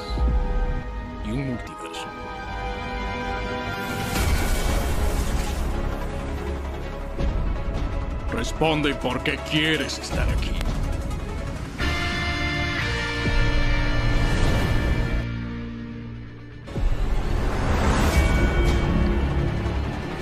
[8.32, 10.50] Responde por qué quieres estar aquí.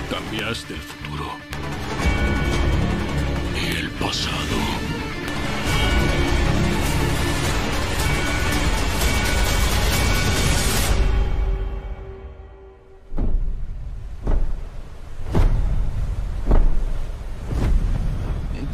[0.09, 1.00] Cambiaste el futuro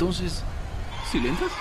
[0.08, 0.42] Entonces,
[1.12, 1.52] ¿silentas?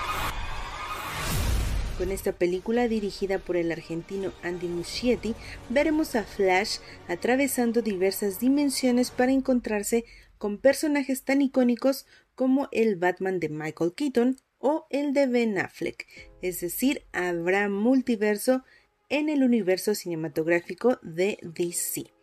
[1.97, 5.35] Con esta película dirigida por el argentino Andy Muschietti,
[5.67, 6.77] veremos a Flash
[7.09, 10.05] atravesando diversas dimensiones para encontrarse
[10.37, 16.07] con personajes tan icónicos como el Batman de Michael Keaton o el de Ben Affleck,
[16.41, 18.63] es decir, habrá multiverso
[19.09, 22.16] en el universo cinematográfico de DC.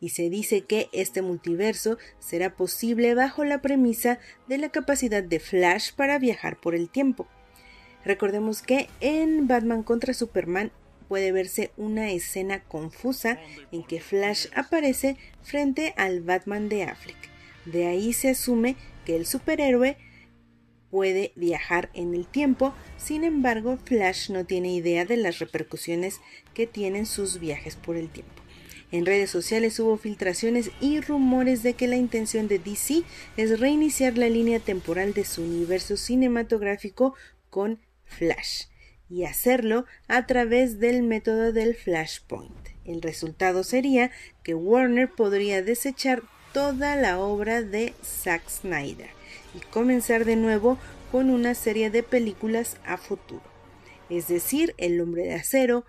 [0.00, 5.40] Y se dice que este multiverso será posible bajo la premisa de la capacidad de
[5.40, 7.26] Flash para viajar por el tiempo.
[8.04, 10.70] Recordemos que en Batman contra Superman
[11.08, 13.38] puede verse una escena confusa
[13.72, 17.16] en que Flash aparece frente al Batman de Affleck.
[17.64, 19.96] De ahí se asume que el superhéroe
[20.90, 26.20] puede viajar en el tiempo, sin embargo Flash no tiene idea de las repercusiones
[26.54, 28.45] que tienen sus viajes por el tiempo.
[28.92, 33.02] En redes sociales hubo filtraciones y rumores de que la intención de DC
[33.36, 37.14] es reiniciar la línea temporal de su universo cinematográfico
[37.50, 38.66] con Flash
[39.08, 42.54] y hacerlo a través del método del Flashpoint.
[42.84, 44.10] El resultado sería
[44.42, 46.22] que Warner podría desechar
[46.52, 49.10] toda la obra de Zack Snyder
[49.54, 50.78] y comenzar de nuevo
[51.10, 53.42] con una serie de películas a futuro.
[54.08, 55.84] Es decir, El hombre de acero,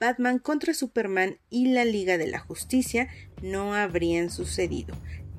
[0.00, 3.08] Batman contra Superman y la Liga de la Justicia
[3.42, 4.94] no habrían sucedido.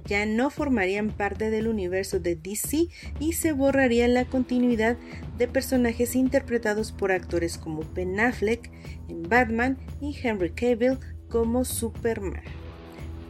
[0.05, 2.87] Ya no formarían parte del universo de DC
[3.19, 4.97] y se borraría la continuidad
[5.37, 8.69] de personajes interpretados por actores como Ben Affleck
[9.07, 10.97] en Batman y Henry Cavill
[11.29, 12.43] como Superman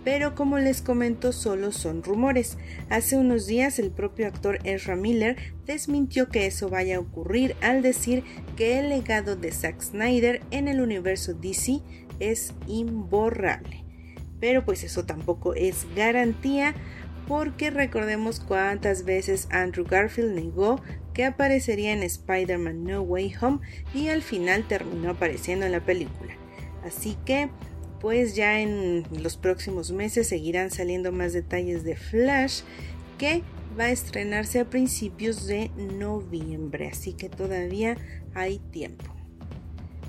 [0.03, 2.57] pero como les comento solo son rumores.
[2.89, 7.81] Hace unos días el propio actor Ezra Miller desmintió que eso vaya a ocurrir al
[7.81, 8.23] decir
[8.55, 11.81] que el legado de Zack Snyder en el universo DC
[12.19, 13.83] es imborrable.
[14.39, 16.73] Pero pues eso tampoco es garantía
[17.27, 20.81] porque recordemos cuántas veces Andrew Garfield negó
[21.13, 23.59] que aparecería en Spider-Man No Way Home
[23.93, 26.33] y al final terminó apareciendo en la película.
[26.83, 27.49] Así que
[28.01, 32.61] pues ya en los próximos meses seguirán saliendo más detalles de Flash
[33.17, 33.43] que
[33.79, 37.97] va a estrenarse a principios de noviembre, así que todavía
[38.33, 39.13] hay tiempo.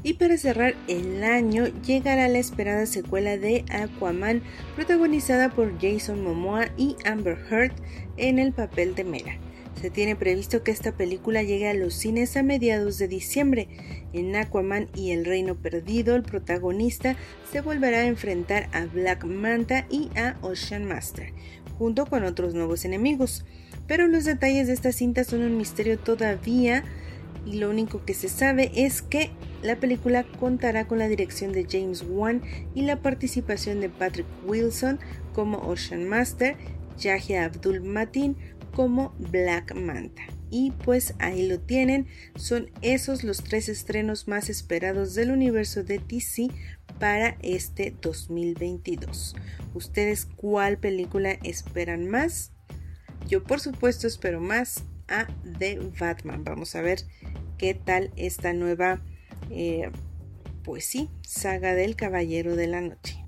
[0.02, 4.42] Y para cerrar el año llegará la esperada secuela de Aquaman
[4.74, 7.72] protagonizada por Jason Momoa y Amber Heard
[8.16, 9.49] en el papel de Mera.
[9.80, 13.66] Se tiene previsto que esta película llegue a los cines a mediados de diciembre.
[14.12, 17.16] En Aquaman y El Reino Perdido, el protagonista
[17.50, 21.32] se volverá a enfrentar a Black Manta y a Ocean Master,
[21.78, 23.46] junto con otros nuevos enemigos.
[23.86, 26.84] Pero los detalles de esta cinta son un misterio todavía
[27.46, 29.30] y lo único que se sabe es que
[29.62, 32.42] la película contará con la dirección de James Wan
[32.74, 35.00] y la participación de Patrick Wilson
[35.32, 36.58] como Ocean Master,
[36.98, 38.36] Yahya Abdul Matin
[38.80, 40.22] como Black Manta.
[40.48, 45.98] Y pues ahí lo tienen, son esos los tres estrenos más esperados del universo de
[45.98, 46.48] DC
[46.98, 49.36] para este 2022.
[49.74, 52.52] ¿Ustedes cuál película esperan más?
[53.28, 55.26] Yo por supuesto espero más a
[55.58, 56.42] The Batman.
[56.42, 57.00] Vamos a ver
[57.58, 59.02] qué tal esta nueva,
[59.50, 59.90] eh,
[60.64, 63.22] pues sí, saga del Caballero de la Noche.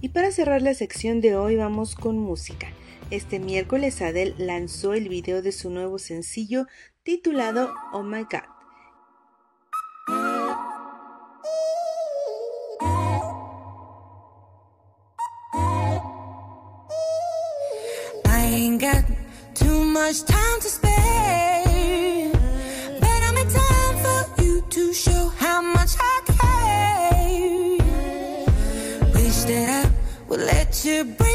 [0.00, 2.68] Y para cerrar la sección de hoy vamos con música.
[3.10, 6.66] Este miércoles Adele lanzó el video de su nuevo sencillo
[7.02, 8.42] titulado Oh My God.
[18.26, 18.78] I
[19.92, 22.30] much time to spare,
[23.00, 26.44] but I make time for you to show how much I care.
[30.84, 31.33] should break my walls.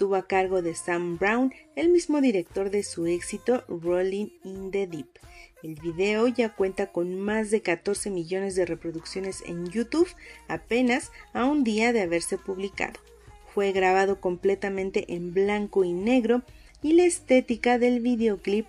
[0.00, 4.86] Estuvo a cargo de Sam Brown, el mismo director de su éxito Rolling in the
[4.86, 5.18] Deep.
[5.62, 10.08] El video ya cuenta con más de 14 millones de reproducciones en YouTube
[10.48, 12.98] apenas a un día de haberse publicado.
[13.54, 16.44] Fue grabado completamente en blanco y negro
[16.80, 18.68] y la estética del videoclip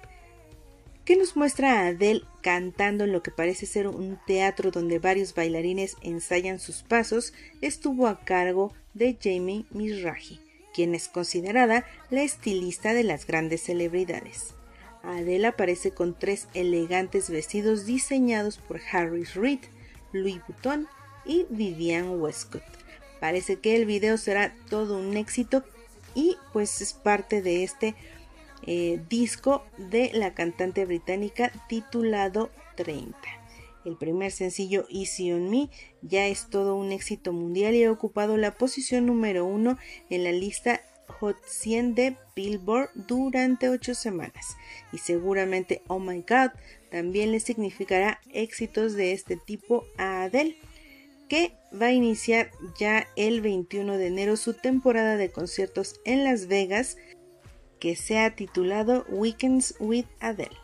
[1.05, 5.33] que nos muestra a Adele cantando en lo que parece ser un teatro donde varios
[5.33, 10.41] bailarines ensayan sus pasos estuvo a cargo de Jamie Mizrahi,
[10.73, 14.53] quien es considerada la estilista de las grandes celebridades.
[15.03, 19.59] Adele aparece con tres elegantes vestidos diseñados por Harris Reid,
[20.11, 20.87] Louis Vuitton
[21.25, 22.63] y Vivienne Westcott.
[23.19, 25.63] Parece que el video será todo un éxito
[26.15, 27.95] y pues es parte de este
[28.65, 33.40] eh, disco de la cantante británica titulado 30.
[33.85, 35.69] El primer sencillo Easy on Me
[36.01, 39.77] ya es todo un éxito mundial y ha ocupado la posición número uno
[40.09, 40.81] en la lista
[41.19, 44.57] Hot 100 de Billboard durante 8 semanas.
[44.91, 46.51] Y seguramente Oh My God
[46.89, 50.57] también le significará éxitos de este tipo a Adele,
[51.29, 56.47] que va a iniciar ya el 21 de enero su temporada de conciertos en Las
[56.47, 56.97] Vegas,
[57.79, 60.57] que se ha titulado Weekends with Adele.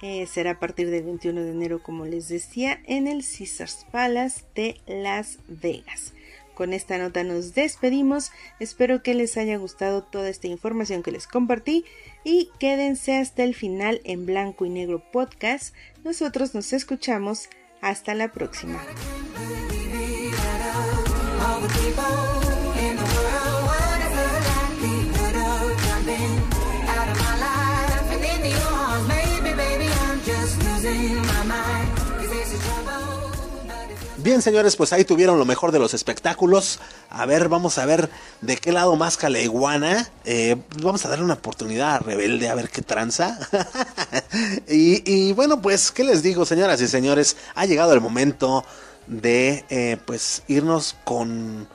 [0.00, 4.80] Será a partir del 21 de enero, como les decía, en el Caesars Palace de
[4.86, 6.14] Las Vegas.
[6.54, 8.32] Con esta nota nos despedimos.
[8.58, 11.84] Espero que les haya gustado toda esta información que les compartí
[12.22, 15.74] y quédense hasta el final en blanco y negro podcast.
[16.04, 17.48] Nosotros nos escuchamos.
[17.80, 18.78] Hasta la próxima.
[34.22, 36.78] Bien, señores, pues ahí tuvieron lo mejor de los espectáculos.
[37.08, 38.10] A ver, vamos a ver
[38.42, 40.10] de qué lado más la iguana.
[40.26, 43.38] Eh, vamos a darle una oportunidad a Rebelde a ver qué tranza.
[44.68, 47.38] y, y bueno, pues, ¿qué les digo, señoras y señores?
[47.54, 48.62] Ha llegado el momento
[49.06, 51.66] de, eh, pues, irnos con,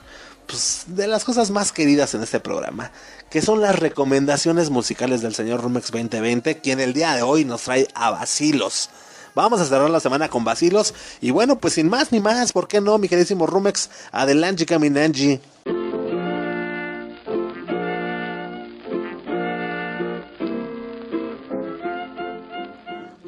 [0.46, 2.92] pues, de las cosas más queridas en este programa.
[3.28, 7.62] Que son las recomendaciones musicales del señor Rumex 2020, quien el día de hoy nos
[7.62, 8.88] trae a vacilos.
[9.36, 10.94] Vamos a cerrar la semana con vacilos.
[11.20, 13.90] Y bueno, pues sin más ni más, ¿por qué no, mi queridísimo Rumex?
[14.10, 15.38] Adelante, Caminanji.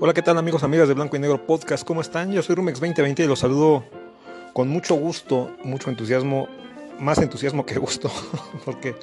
[0.00, 1.84] Hola, ¿qué tal amigos, amigas de Blanco y Negro Podcast?
[1.86, 2.32] ¿Cómo están?
[2.32, 3.84] Yo soy Rumex 2020 y los saludo
[4.54, 6.48] con mucho gusto, mucho entusiasmo,
[6.98, 8.10] más entusiasmo que gusto,
[8.64, 8.96] porque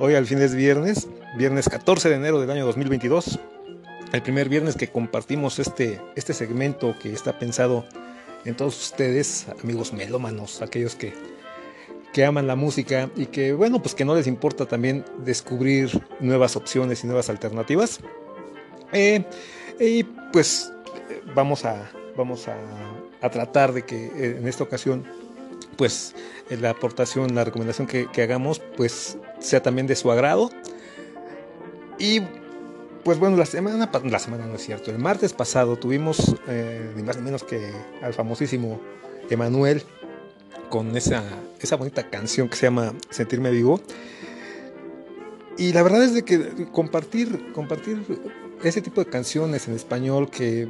[0.00, 1.06] hoy al fin es viernes,
[1.36, 3.38] viernes 14 de enero del año 2022,
[4.12, 7.84] el primer viernes que compartimos este, este segmento que está pensado
[8.44, 11.12] en todos ustedes, amigos melómanos, aquellos que,
[12.12, 16.56] que aman la música y que, bueno, pues que no les importa también descubrir nuevas
[16.56, 18.00] opciones y nuevas alternativas.
[18.92, 19.24] Eh,
[19.78, 20.72] y pues
[21.34, 22.56] vamos a, vamos a,
[23.20, 25.04] a tratar de que eh, en esta ocasión
[25.76, 26.14] pues
[26.48, 30.50] eh, la aportación, la recomendación que, que, hagamos pues sea también de su agrado.
[31.98, 32.22] Y
[33.08, 37.02] pues bueno, la semana, la semana no es cierto, el martes pasado tuvimos eh, ni
[37.02, 38.82] más ni menos que al famosísimo
[39.30, 39.82] Emanuel
[40.68, 41.24] con esa,
[41.58, 43.80] esa bonita canción que se llama Sentirme Vivo.
[45.56, 48.04] Y la verdad es de que compartir, compartir
[48.62, 50.68] ese tipo de canciones en español que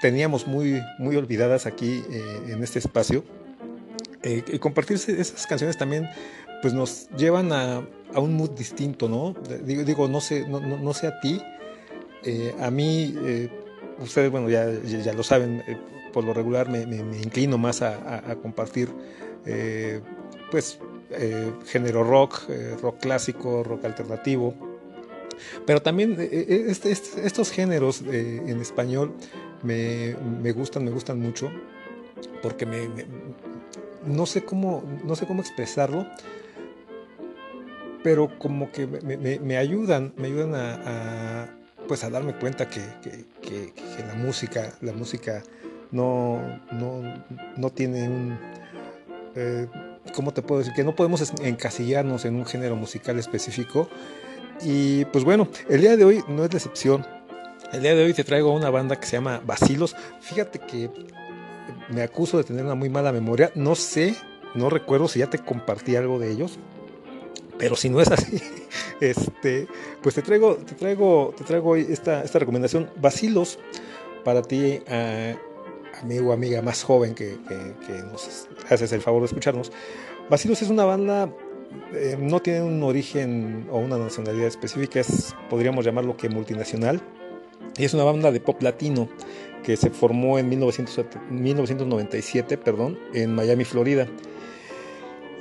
[0.00, 3.24] teníamos muy, muy olvidadas aquí eh, en este espacio,
[4.22, 6.08] eh, y compartir esas canciones también
[6.62, 7.82] pues nos llevan a,
[8.14, 9.34] a un mood distinto, ¿no?
[9.64, 11.42] Digo, digo no, sé, no, no, no sé a ti,
[12.24, 13.48] eh, a mí, eh,
[14.00, 15.76] ustedes, bueno, ya, ya lo saben, eh,
[16.12, 16.82] por lo regular me,
[17.18, 18.90] inclino más a, compartir,
[20.50, 20.78] pues,
[21.66, 22.42] género rock,
[22.82, 24.54] rock clásico, rock alternativo,
[25.66, 29.14] pero también este, este, estos géneros en español
[29.62, 31.50] me, me, gustan, me gustan mucho,
[32.42, 32.88] porque me,
[34.04, 36.06] no sé cómo, no sé cómo expresarlo,
[38.02, 44.04] pero como que me, ayudan, me ayudan a, pues a darme cuenta que, que, que,
[44.06, 45.42] la música, la música
[45.90, 46.40] no,
[46.70, 47.02] no,
[47.56, 48.38] no tiene un,
[49.34, 49.68] eh,
[50.14, 50.74] ¿cómo te puedo decir?
[50.74, 53.88] Que no podemos encasillarnos en un género musical específico.
[54.62, 57.06] Y pues bueno, el día de hoy no es la excepción.
[57.72, 59.96] El día de hoy te traigo una banda que se llama Basilos.
[60.20, 60.90] Fíjate que
[61.88, 63.50] me acuso de tener una muy mala memoria.
[63.54, 64.14] No sé,
[64.54, 66.58] no recuerdo si ya te compartí algo de ellos.
[67.58, 68.42] Pero si no es así,
[69.00, 69.68] este,
[70.02, 72.90] pues te traigo, te traigo, te traigo esta, esta recomendación.
[73.00, 73.58] Vacilos
[74.24, 75.34] para ti, ah,
[76.02, 77.38] amigo amiga más joven que,
[78.10, 79.72] nos haces el favor de escucharnos.
[80.28, 81.30] Vacilos es una banda,
[81.94, 87.00] eh, no tiene un origen o una nacionalidad específica, es, podríamos llamarlo que multinacional.
[87.76, 89.08] Y es una banda de pop latino
[89.62, 94.06] que se formó en 1907 1997 perdón, en Miami, Florida.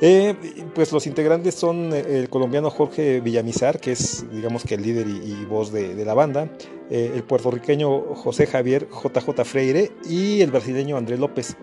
[0.04, 0.36] Eh,
[0.74, 5.08] pues los integrantes son eh, el colombiano Jorge Villamizar, que es digamos que el líder
[5.08, 6.50] y, voz de, la banda,
[6.90, 11.56] eh, el puertorriqueño José Javier JJ Freire y el brasileño Andrés López.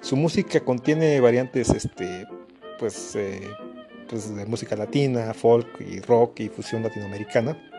[0.00, 2.24] Su música contiene variantes este,
[2.78, 3.18] pues,
[4.08, 7.71] pues de música latina, folk y rock y fusión latinoamericana.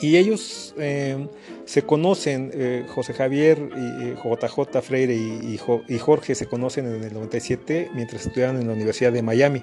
[0.00, 1.28] Y ellos eh,
[1.64, 6.86] se conocen, eh, José Javier y JJ Freire y, y Jo- y Jorge se conocen
[6.86, 9.62] en el 97 mientras estudiaban en la Universidad de Miami.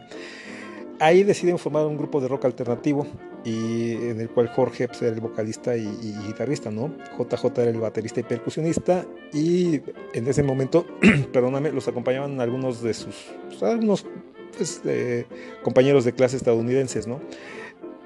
[0.99, 3.07] Ahí deciden formar un grupo de rock alternativo
[3.43, 6.93] y en el cual Jorge pues, era el vocalista y, y guitarrista, ¿no?
[7.17, 9.81] JJ era el baterista y percusionista y
[10.13, 10.85] en ese momento,
[11.33, 13.15] perdóname, los acompañaban algunos de sus,
[13.49, 14.05] pues, algunos
[14.55, 14.81] pues,
[15.63, 17.19] compañeros de clase estadounidenses, ¿no?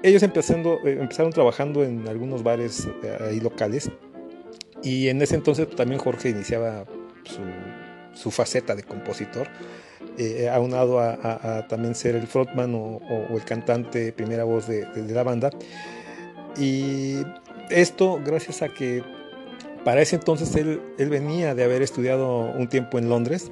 [0.06, 3.90] Ellos empezando, eh, empezaron trabajando en algunos bares eh, ahí locales
[4.82, 6.84] y en ese entonces también Jorge iniciaba
[7.24, 7.40] su,
[8.16, 9.48] su faceta de compositor,
[10.16, 14.44] eh, aunado a, a- a también ser el frontman o, o- o el cantante, primera
[14.44, 15.50] voz de, de- de la banda.
[16.56, 17.16] Y
[17.70, 19.02] esto gracias a que
[19.84, 23.50] para ese entonces él, él venía de haber estudiado un tiempo en Londres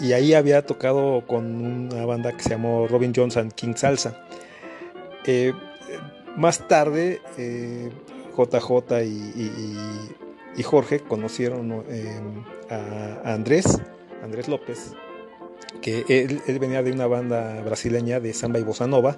[0.00, 1.44] y ahí había tocado con
[1.92, 4.24] una banda que se llamó Robin Jones and King Salsa.
[5.26, 5.52] Eh,
[6.36, 7.90] más tarde, eh,
[8.36, 9.08] JJ y,
[10.56, 12.20] y- Jorge conocieron eh,
[12.70, 13.80] a, Andrés,
[14.22, 14.92] Andrés López,
[15.80, 19.16] que él, venía de una banda brasileña de samba y bossa nova,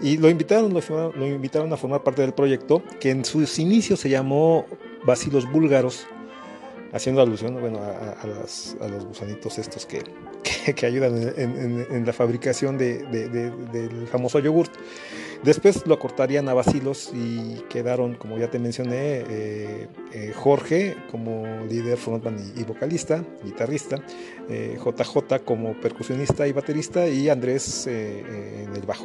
[0.00, 4.08] y lo invitaron, lo, invitaron a formar parte del proyecto, que en sus inicios se
[4.08, 4.66] llamó
[5.04, 6.06] Basilos Búlgaros,
[6.92, 10.02] haciendo alusión bueno, a, los gusanitos estos que,
[10.74, 14.72] que, ayudan en, la fabricación de- de- de- del famoso yogurt.
[15.42, 21.44] Después lo acortarían a Basilos y quedaron, como ya te mencioné, eh, eh, Jorge como
[21.68, 23.96] líder, frontman y, vocalista, guitarrista,
[24.48, 29.02] eh, JJ como percusionista y baterista y Andrés eh, eh, en el bajo.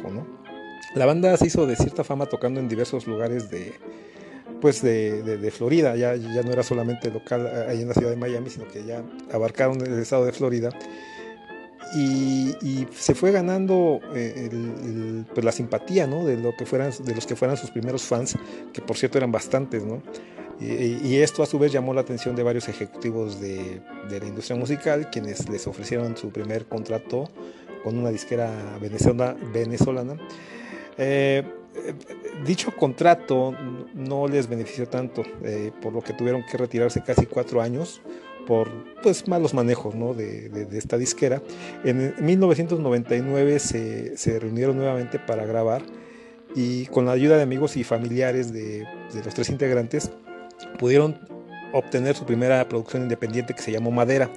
[0.94, 3.74] La banda se hizo de cierta fama tocando en diversos lugares de,
[4.60, 8.16] pues de, Florida, ya, ya no era solamente local eh, ahí en la ciudad de
[8.16, 9.02] Miami, sino que ya
[9.32, 10.70] abarcaron el estado de Florida.
[11.94, 16.24] Y, y se fue ganando eh, el- el- pues la simpatía ¿no?
[16.24, 18.36] de, lo que fueran, de los que fueran sus primeros fans,
[18.72, 19.84] que por cierto eran bastantes.
[19.84, 20.02] ¿no?
[20.60, 24.26] Y, y esto a su vez llamó la atención de varios ejecutivos de, de la
[24.26, 27.30] industria musical, quienes les ofrecieron su primer contrato
[27.84, 28.50] con una disquera
[28.80, 29.36] venezolana.
[29.52, 30.18] venezolana.
[30.98, 31.44] Eh,
[31.76, 31.94] eh,
[32.44, 33.54] dicho contrato
[33.94, 38.00] no les benefició tanto, eh, por lo que tuvieron que retirarse casi cuatro años
[38.46, 38.68] por
[39.02, 40.14] pues, malos manejos ¿no?
[40.14, 41.42] de, de- esta disquera.
[41.84, 45.82] En 1999 se, se reunieron nuevamente para grabar
[46.54, 50.10] y con la ayuda de amigos y familiares de, de los tres integrantes
[50.78, 51.18] pudieron
[51.72, 54.30] obtener su primera producción independiente que se llamó Madera.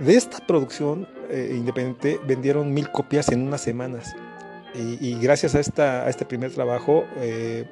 [0.00, 4.14] De esta producción eh, independiente vendieron mil copias en unas semanas.
[4.74, 7.66] Y, y gracias a, esta, a este primer trabajo eh,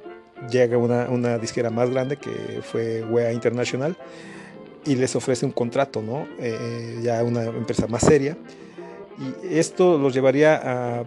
[0.50, 3.96] llega una, una disquera más grande que fue Wea International
[4.84, 6.26] y les ofrece un contrato, ¿no?
[6.38, 8.36] Eh, ya una empresa más seria.
[9.18, 11.04] Y esto los llevaría a,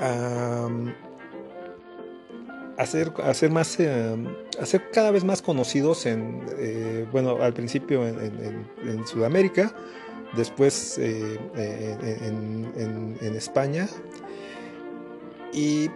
[0.00, 0.68] a,
[2.76, 4.16] a ser, más, eh,
[4.92, 9.74] cada vez más conocidos en, eh, bueno, al principio en, Sudamérica,
[10.36, 13.88] después eh, eh, en, España
[15.52, 15.90] y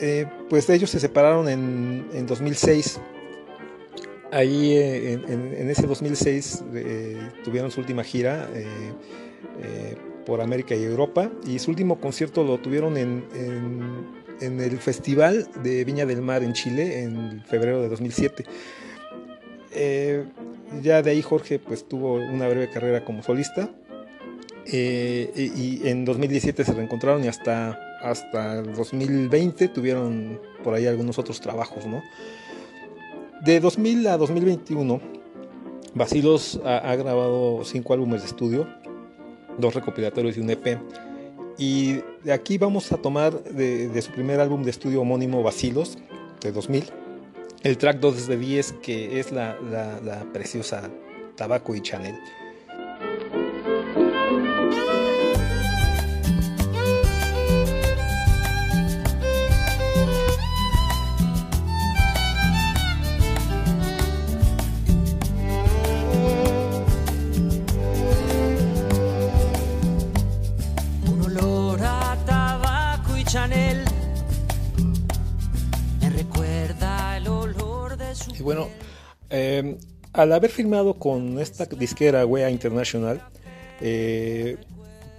[0.00, 3.00] eh, pues ellos se separaron en, en 2006.
[4.34, 8.66] Ahí en, ese 2006 eh, tuvieron su última gira eh,
[9.62, 9.96] eh,
[10.26, 15.84] por América y Europa y su último concierto lo tuvieron en, en- el Festival de
[15.84, 18.44] Viña del Mar en Chile en febrero de 2007.
[19.70, 20.24] Eh,
[20.82, 23.70] ya de ahí Jorge pues tuvo una breve carrera como solista
[24.66, 31.40] y, en 2017 se reencontraron y hasta, hasta el 2020 tuvieron por ahí algunos otros
[31.40, 32.02] trabajos, ¿no?
[33.44, 35.00] De 2000 a 2021,
[35.94, 38.66] Basilos ha, grabado cinco álbumes de estudio,
[39.58, 40.78] dos recopilatorios y un EP.
[41.58, 45.98] Y de aquí vamos a tomar de, su primer álbum de estudio homónimo Basilos,
[46.40, 46.84] de 2000,
[47.64, 50.88] el track 2 de 10, que es la preciosa
[51.36, 52.18] Tabaco y Chanel.
[79.30, 79.78] Eh,
[80.12, 83.20] al haber firmado con esta disquera Wea International,
[83.80, 84.56] eh,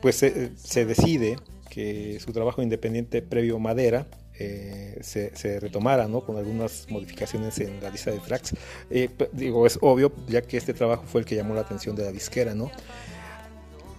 [0.01, 1.37] pues se, decide
[1.69, 4.07] que su trabajo independiente previo Madera
[4.37, 6.21] eh, se, se retomara, ¿no?
[6.21, 8.53] Con algunas modificaciones en la lista de tracks.
[8.89, 12.03] Eh, digo, es obvio, ya que este trabajo fue el que llamó la atención de
[12.03, 12.71] la disquera, ¿no?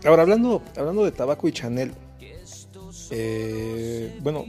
[0.05, 1.93] Ahora, hablando, hablando de Tabaco y Chanel,
[3.11, 4.45] eh, bueno,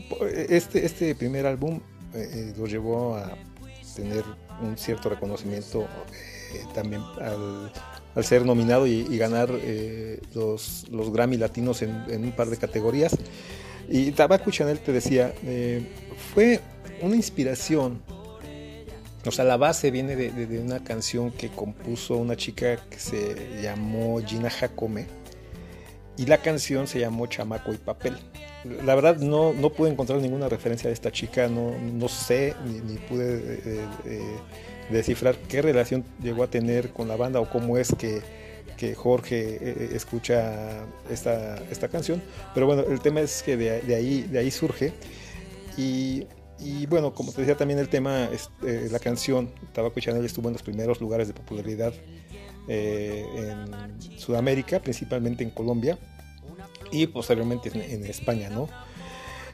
[0.49, 1.79] este, este primer álbum
[2.13, 3.37] eh, lo llevó a
[3.95, 4.23] tener
[4.61, 5.87] un cierto reconocimiento
[6.53, 7.71] eh, también al,
[8.23, 13.15] ser nominado y, ganar eh, los, los Grammy latinos en, un par de categorías.
[13.89, 15.85] Y Tabaco Chanel te decía, eh,
[16.33, 16.59] fue
[17.01, 18.01] una inspiración.
[19.25, 24.19] O sea, la base viene de una canción que compuso una chica que se llamó
[24.25, 25.05] Gina Jacome.
[26.17, 28.17] Y la canción se llamó Chamaco y Papel.
[28.83, 32.79] La verdad no, no pude encontrar ninguna referencia de esta chica, no, no sé ni,
[32.79, 34.37] ni pude eh, eh,
[34.89, 38.21] descifrar qué relación llegó a tener con la banda o cómo es que,
[38.77, 42.21] que Jorge eh, escucha esta, esta canción.
[42.53, 44.93] Pero bueno, el tema es que de, de ahí, de ahí surge.
[45.77, 46.25] Y,
[46.59, 48.29] y bueno, como te decía también el tema,
[48.65, 51.93] eh, la canción Tabaco y Chanel estuvo en los primeros lugares de popularidad
[52.67, 55.97] eh, en Sudamérica, principalmente en Colombia
[56.91, 58.67] y posteriormente en, en España, ¿no?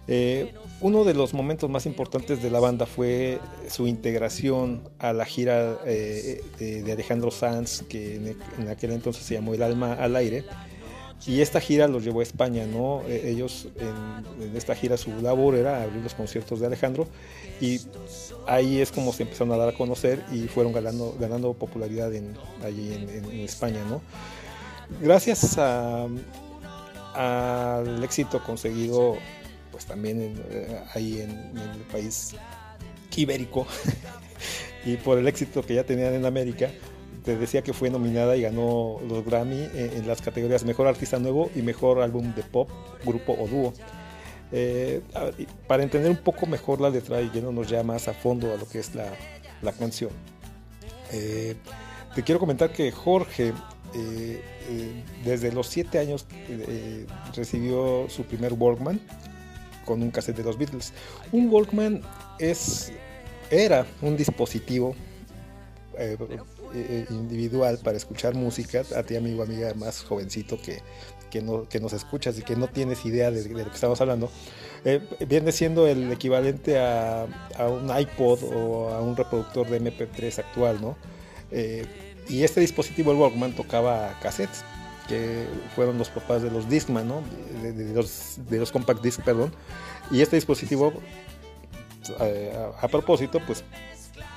[0.08, 5.24] Eh, uno de los momentos más importantes de la banda fue su integración a la
[5.26, 10.16] gira eh, de, Alejandro Sanz, que en, en aquel entonces se llamó El Alma al
[10.16, 10.44] Aire.
[11.26, 13.02] Y esta gira los llevó a España, ¿no?
[13.08, 17.08] Eh, ellos en, en esta gira su labor era abrir los conciertos de Alejandro
[17.62, 17.80] y
[18.48, 22.36] ahí es como se empezaron a dar a conocer y fueron ganando, ganando popularidad en,
[22.64, 24.02] allí en, España, ¿no?
[25.02, 26.08] Gracias a-
[27.14, 29.18] al éxito conseguido
[29.72, 32.36] pues también en, eh, ahí en, el país
[33.16, 33.68] ibérico
[34.86, 36.70] y por el éxito que ya tenían en América
[37.24, 41.50] te decía que fue nominada y ganó los Grammy en las categorías Mejor Artista Nuevo
[41.56, 42.70] y Mejor Álbum de Pop,
[43.06, 43.74] Grupo o Dúo.
[44.56, 45.02] Eh,
[45.68, 48.68] para entender un poco mejor la letra y yéndonos ya más a fondo a lo
[48.70, 49.12] que es la,
[49.64, 50.12] la canción,
[51.12, 51.56] eh,
[52.14, 53.52] te quiero comentar que Jorge
[53.96, 54.42] eh,
[55.26, 56.28] desde los 7 años
[57.36, 59.02] recibió su primer Walkman
[59.86, 60.94] con un cassette de los Beatles.
[61.32, 62.02] Un Walkman
[62.38, 62.92] es,
[63.50, 64.96] era un dispositivo
[67.10, 68.84] individual para escuchar música.
[68.96, 70.80] A ti, amigo, amiga, más jovencito que,
[71.34, 74.00] que, no, que nos escuchas y que no tienes idea de, de lo que estamos
[74.00, 74.30] hablando,
[74.86, 77.26] eh, viene siendo el equivalente a,
[77.58, 80.96] a un iPod o a un reproductor de MP3 actual, ¿no?
[81.50, 81.88] Eh,
[82.30, 84.64] y este dispositivo, el Walkman, tocaba cassettes,
[85.08, 87.24] que fueron los papás de los Discman, ¿no?
[87.64, 89.52] De, de los, de los compact disc, perdón.
[90.12, 90.94] Y este dispositivo,
[92.20, 93.64] eh, a, a propósito, pues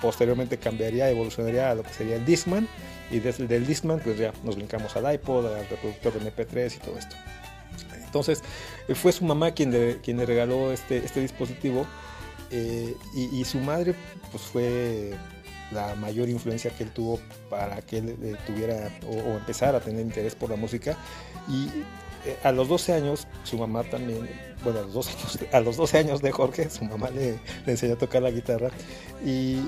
[0.01, 2.69] posteriormente cambiaría, evolucionaría a lo que sería el Discman.
[3.11, 6.75] Y desde el del Discman, pues ya nos brincamos al iPod, al reproductor de MP3
[6.75, 7.17] y todo esto.
[8.05, 8.43] Entonces,
[8.89, 11.87] eh, fue su mamá quien le, quien le regaló este, este dispositivo.
[12.51, 13.95] eh, y, su madre,
[14.31, 15.15] pues fue
[15.73, 17.19] la mayor influencia que él tuvo
[17.51, 20.97] para que él tuviera o, o empezara a tener interés por la música.
[21.49, 21.69] Y
[22.43, 24.29] a los 12 años, su mamá también,
[24.65, 27.73] bueno, a los 12 años, a los 12 años de Jorge, su mamá le, le
[27.73, 28.71] enseñó a tocar la guitarra.
[29.25, 29.61] Y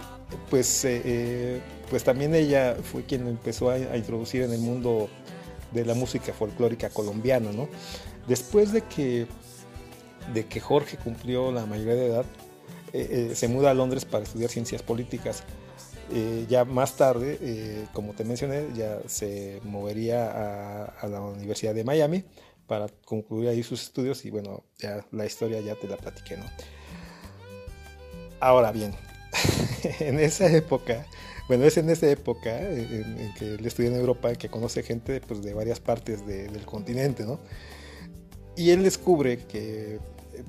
[0.51, 1.61] pues, eh, eh,
[1.91, 5.09] pues también ella fue quien empezó a, introducir en el mundo
[5.73, 7.69] de la música folclórica colombiana, ¿no?
[8.27, 9.27] Después de que,
[10.35, 12.25] de que Jorge cumplió la mayoría de edad,
[12.93, 15.45] eh, eh, se muda a Londres para estudiar ciencias políticas.
[16.11, 21.75] Eh, ya más tarde, eh, como te mencioné, ya se movería a, a la Universidad
[21.75, 22.25] de Miami
[22.69, 26.45] para concluir ahí sus estudios y bueno, ya la historia ya te la platiqué, ¿no?
[28.41, 28.95] Ahora bien,
[30.01, 31.07] en esa época,
[31.49, 35.43] bueno, es en esa época en, que él estudia en Europa que conoce gente pues,
[35.43, 37.41] de varias partes de- del continente, ¿no?
[38.57, 39.99] Y él descubre que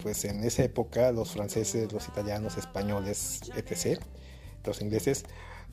[0.03, 3.99] pues en esa época los franceses, los italianos, españoles, etc.,
[4.65, 5.23] los ingleses,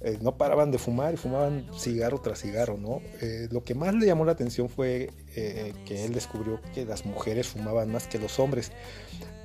[0.02, 3.01] eh, no paraban de fumar y fumaban cigarro tras cigarro, ¿no?
[3.23, 7.06] Eh, lo que más le llamó la atención fue eh, que él descubrió que las
[7.06, 8.73] mujeres fumaban más que los hombres.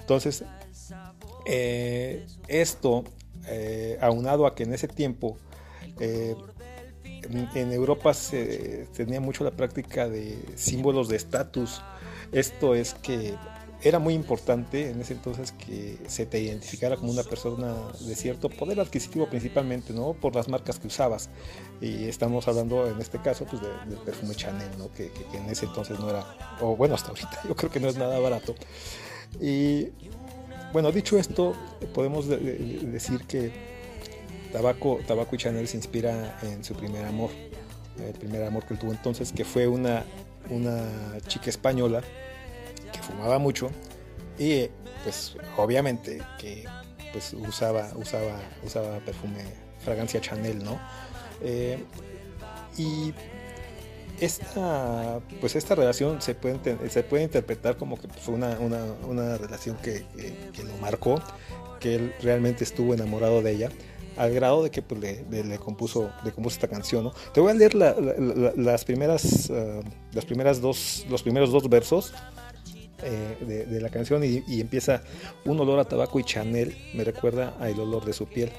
[0.02, 0.44] Entonces,
[1.46, 3.06] esto,
[4.02, 5.38] aunado a que en ese tiempo
[6.00, 11.82] en Europa se tenía mucho la práctica de símbolos de estatus.
[12.34, 13.36] Esto es que
[13.84, 18.48] era muy importante en ese entonces que se te identificara como una persona de cierto
[18.50, 20.14] poder adquisitivo principalmente, ¿no?
[20.14, 21.30] Por las marcas que usabas.
[21.82, 24.92] Y estamos hablando en este caso pues de- del perfume Chanel, ¿no?
[24.92, 26.24] Que, que- que en ese entonces no era,
[26.62, 28.54] o bueno, hasta ahorita yo creo que no es nada barato.
[29.40, 29.88] Y
[30.74, 31.54] bueno, dicho esto,
[31.94, 32.56] podemos de- de-
[32.92, 33.52] decir que
[34.54, 37.32] Tabaco, Tabaco y Chanel se inspira en su primer amor,
[38.00, 40.06] el primer amor que él tuvo entonces, que fue una,
[40.50, 40.84] una
[41.28, 42.04] chica española
[42.92, 43.70] que fumaba mucho
[44.38, 44.68] y
[45.04, 46.66] pues obviamente que
[47.12, 49.44] pues usaba, usaba, usaba perfume,
[49.84, 50.80] fragancia Chanel, ¿no?
[51.42, 51.84] Eh,
[52.78, 53.14] y
[54.20, 56.60] esta, pues esta relación se puede,
[56.90, 60.06] se puede interpretar como que fue una, una, una relación que,
[60.54, 61.22] que- lo marcó,
[61.80, 63.70] que él realmente estuvo enamorado de ella,
[64.18, 67.06] al grado de que pues, le, compuso, le compuso esta canción.
[67.06, 67.14] ¿no?
[67.34, 69.80] Te voy a leer la- la- las primeras, ah,
[70.14, 72.14] las primeras dos, los primeros dos versos
[73.04, 75.04] eh, de, de la canción y, y empieza
[75.46, 78.52] un olor a tabaco y Chanel me recuerda al olor de su piel.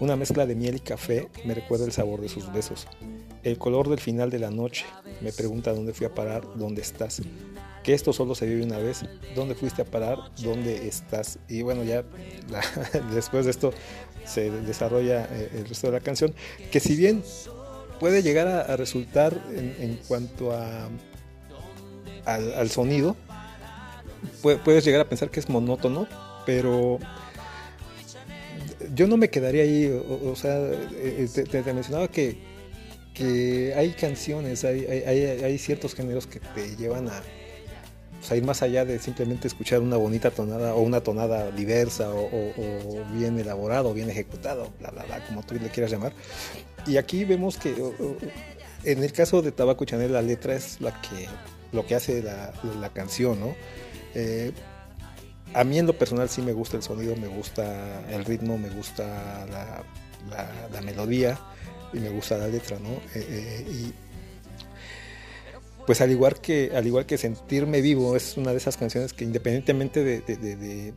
[0.00, 2.86] Una mezcla de miel y café me recuerda el sabor de sus besos.
[3.42, 4.84] El color del final de la noche
[5.20, 7.20] me pregunta dónde fui a parar, dónde estás.
[7.82, 9.04] Que esto solo se vive una vez.
[9.34, 10.18] ¿Dónde fuiste a parar?
[10.42, 11.38] ¿Dónde estás?
[11.48, 12.04] Y bueno, ya
[12.50, 12.62] la-
[13.14, 13.72] después de esto
[14.24, 16.32] se desarrolla eh, el resto de la canción.
[16.70, 17.22] Que si bien
[17.98, 20.88] puede llegar a, a resultar en, en cuanto a
[22.24, 23.16] al, al sonido,
[24.42, 26.06] puedes llegar a pensar que es monótono,
[26.46, 26.98] pero
[28.94, 32.38] yo no me quedaría ahí, o, sea, eh, te, te- mencionaba que,
[33.14, 37.22] que hay canciones, hay, hay, hay- ciertos géneros que te llevan a,
[38.18, 42.10] pues, a ir más allá de simplemente escuchar una bonita tonada o una tonada diversa
[42.10, 46.12] o, o- o bien elaborado, bien ejecutado, bla, bla, bla, como tú le quieras llamar.
[46.86, 47.74] Y aquí vemos que
[48.84, 51.26] en el caso de Tabaco Chanel la letra es la que,
[51.72, 53.54] lo que hace la, la canción, ¿no?
[54.14, 54.52] Eh,
[55.54, 58.68] a mí en lo personal sí me gusta el sonido, me gusta el ritmo, me
[58.70, 61.38] gusta la, melodía
[61.92, 62.90] y me gusta la letra, ¿no?
[63.14, 63.92] Eh, eh,
[65.86, 69.24] pues al igual que al igual que sentirme vivo es una de esas canciones que
[69.24, 70.94] independientemente de- de- de- de-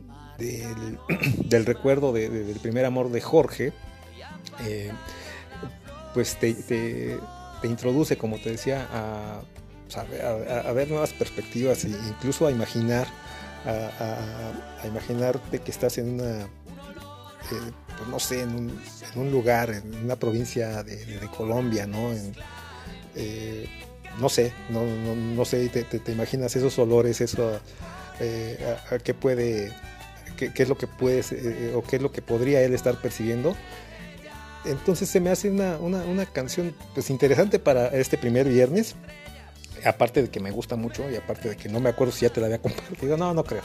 [1.48, 3.72] del, recuerdo de- de- del primer amor de Jorge,
[6.12, 6.54] pues te,
[7.64, 9.40] introduce, como te decía, a,
[9.96, 13.06] a ver- a- a ver nuevas perspectivas e incluso a imaginar,
[13.64, 18.70] a, a- a imaginarte que estás en una, eh, pues no sé, en
[19.16, 22.12] un, lugar, en una provincia de, Colombia, ¿no?
[22.12, 22.32] En,
[23.14, 23.68] eh,
[24.20, 27.60] no sé, no, no, no sé, te, imaginas esos olores, eso,
[28.20, 29.72] eh, a, a qué puede,
[30.36, 31.32] qué, qué es lo que puedes,
[31.74, 33.56] o qué es lo que podría él estar percibiendo.
[34.64, 38.94] Entonces se me hace una, una, una canción pues interesante para este primer viernes.
[39.84, 42.30] Aparte de que me gusta mucho y aparte de que no me acuerdo si ya
[42.32, 43.16] te la había compartido.
[43.16, 43.62] No, no creo.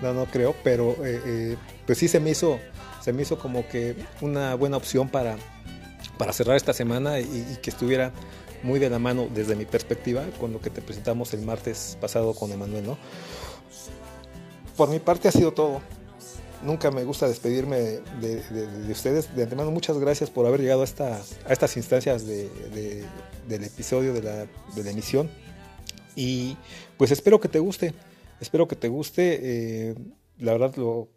[0.00, 0.54] No, no creo.
[0.62, 1.56] Pero eh, eh,
[1.86, 2.58] pues sí se me hizo,
[3.00, 5.36] se me hizo como que una buena opción para,
[6.18, 8.12] para cerrar esta semana y, y que estuviera
[8.62, 12.32] muy de la mano desde mi perspectiva con lo que te presentamos el martes pasado
[12.34, 12.98] con Emanuel, ¿no?
[14.76, 15.80] Por mi parte ha sido todo.
[16.62, 19.34] Nunca me gusta despedirme de, de- de ustedes.
[19.34, 20.86] De antemano, muchas gracias por haber llegado a,
[21.46, 23.04] a estas instancias de- de-
[23.48, 25.28] del episodio de la, la emisión.
[26.14, 26.56] Y
[26.98, 27.94] pues espero que te guste.
[28.40, 29.38] Espero que te guste.
[29.42, 29.94] eh,
[30.38, 31.08] la verdad lo,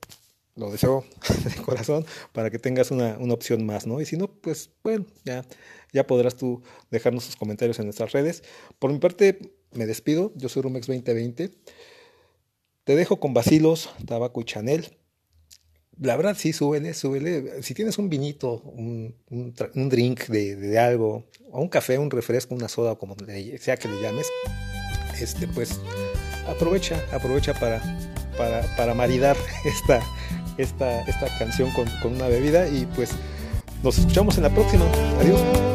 [0.56, 1.04] lo deseo
[1.56, 4.02] de corazón para que tengas una, una opción más, ¿no?
[4.02, 5.46] Y si no, pues bueno, ya,
[5.94, 8.44] ya podrás tú dejarnos tus comentarios en nuestras redes.
[8.80, 10.32] Por mi parte, me despido.
[10.36, 11.52] Yo soy Rumex 2020.
[12.84, 14.98] Te dejo con vacilos, tabaco y Chanel.
[16.00, 17.64] La verdad, sí, súbele, súbele.
[17.64, 22.54] Si tienes un vinito, un, un drink de, de algo, o un café, un refresco,
[22.54, 23.16] una soda, o como
[23.60, 24.28] sea que le llames,
[25.20, 25.80] este, pues
[26.48, 27.82] aprovecha, aprovecha para,
[28.38, 30.02] para, para maridar esta,
[30.58, 33.12] esta, esta canción con, con una bebida y pues
[33.84, 34.86] nos escuchamos en la próxima.
[35.20, 35.74] Adiós.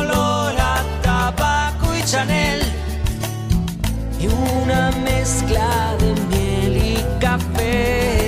[2.11, 2.61] Chanel
[4.19, 8.20] y una mezcla de miel y café.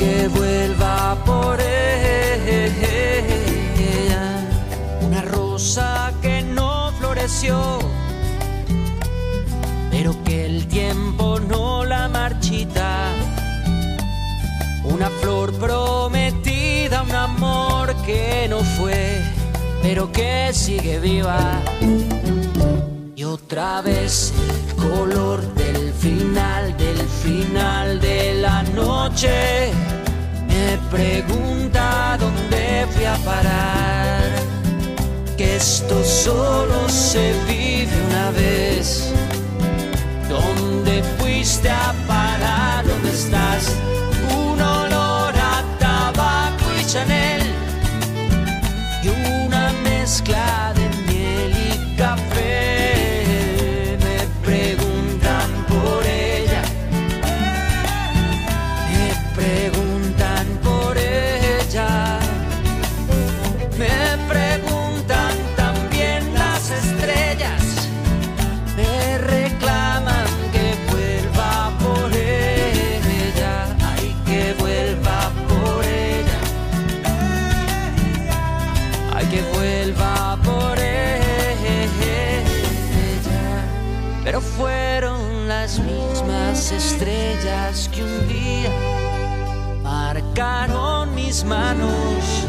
[0.00, 2.88] Que vuelva por ella.
[5.02, 7.78] Una rosa que no floreció,
[9.90, 13.12] pero que el tiempo no la marchita.
[14.84, 19.20] Una flor prometida, un amor que no fue,
[19.82, 21.60] pero que sigue viva.
[23.16, 24.32] Y otra vez
[24.76, 29.89] color del final, del final de la noche.
[30.60, 34.28] Me pregunta dónde fui a parar.
[35.36, 39.10] Que esto solo se vive una vez.
[40.28, 42.86] ¿Dónde fuiste a parar?
[42.86, 43.72] ¿Dónde estás?
[44.36, 47.29] Un olor a tabaco y Chanel.
[86.60, 88.70] Mismas estrellas que un día
[89.82, 92.46] marcaron mis manos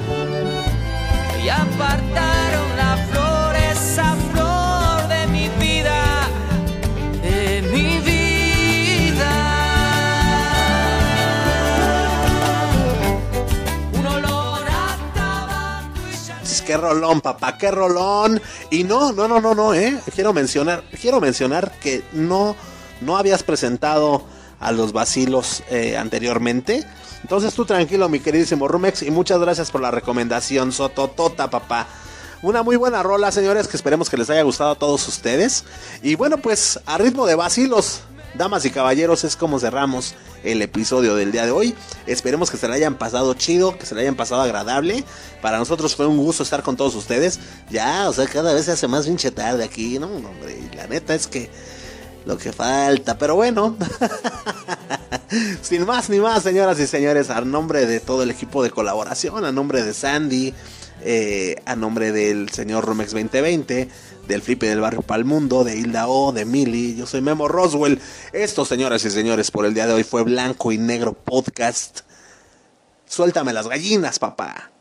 [1.42, 6.28] y apartaron la flor, esa flor de mi vida,
[7.24, 9.34] de mi vida.
[13.94, 18.42] Un olor a tabaco y Qué rolón, papá, qué rolón.
[18.70, 19.98] Y no, no, no, no, no, eh.
[20.14, 22.58] Quiero mencionar, quiero mencionar que no,
[23.02, 24.24] no habías presentado
[24.60, 26.86] a los vacilos eh, anteriormente.
[27.24, 31.88] Entonces tú tranquilo, mi queridísimo Rumex, y muchas gracias por la recomendación, Sototota, papá.
[32.42, 35.64] Una muy buena rola, señores, que esperemos que les haya gustado a todos ustedes.
[36.02, 38.02] Y bueno, pues a ritmo de vacilos,
[38.36, 41.76] damas y caballeros, es como cerramos el episodio del día de hoy.
[42.08, 45.04] Esperemos que se le hayan pasado chido, que se le hayan pasado agradable.
[45.44, 47.40] Para nosotros fue un gusto estar con todos ustedes.
[47.70, 50.08] Ya, o sea, cada vez se hace más pinche tarde aquí, ¿no?
[50.08, 51.52] Hombre, y la neta es que
[52.26, 53.78] lo que falta, pero bueno.
[55.62, 59.46] Sin más ni más, señoras y señores, a nombre de todo el equipo de colaboración,
[59.46, 60.54] a nombre de Sandy,
[61.04, 63.90] eh, a nombre del señor Romex 2020,
[64.28, 68.00] del Flippy del Barrio Palmundo, de Hilda O, de Mili, yo soy Memo Roswell.
[68.34, 72.02] Esto, señoras y señores, por el día de hoy fue Blanco y Negro Podcast.
[73.06, 74.72] Suéltame las gallinas, papá.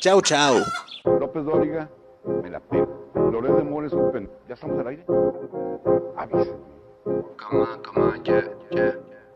[0.00, 0.62] Chau, chau.
[1.04, 1.88] López Dóriga,
[2.26, 3.10] me la pego.
[3.14, 4.30] Loret de Mola es un pen...
[4.48, 5.04] ¿Ya estamos al aire?
[6.16, 6.66] Avísenme.
[7.04, 8.94] Come on, come on, yeah, yeah,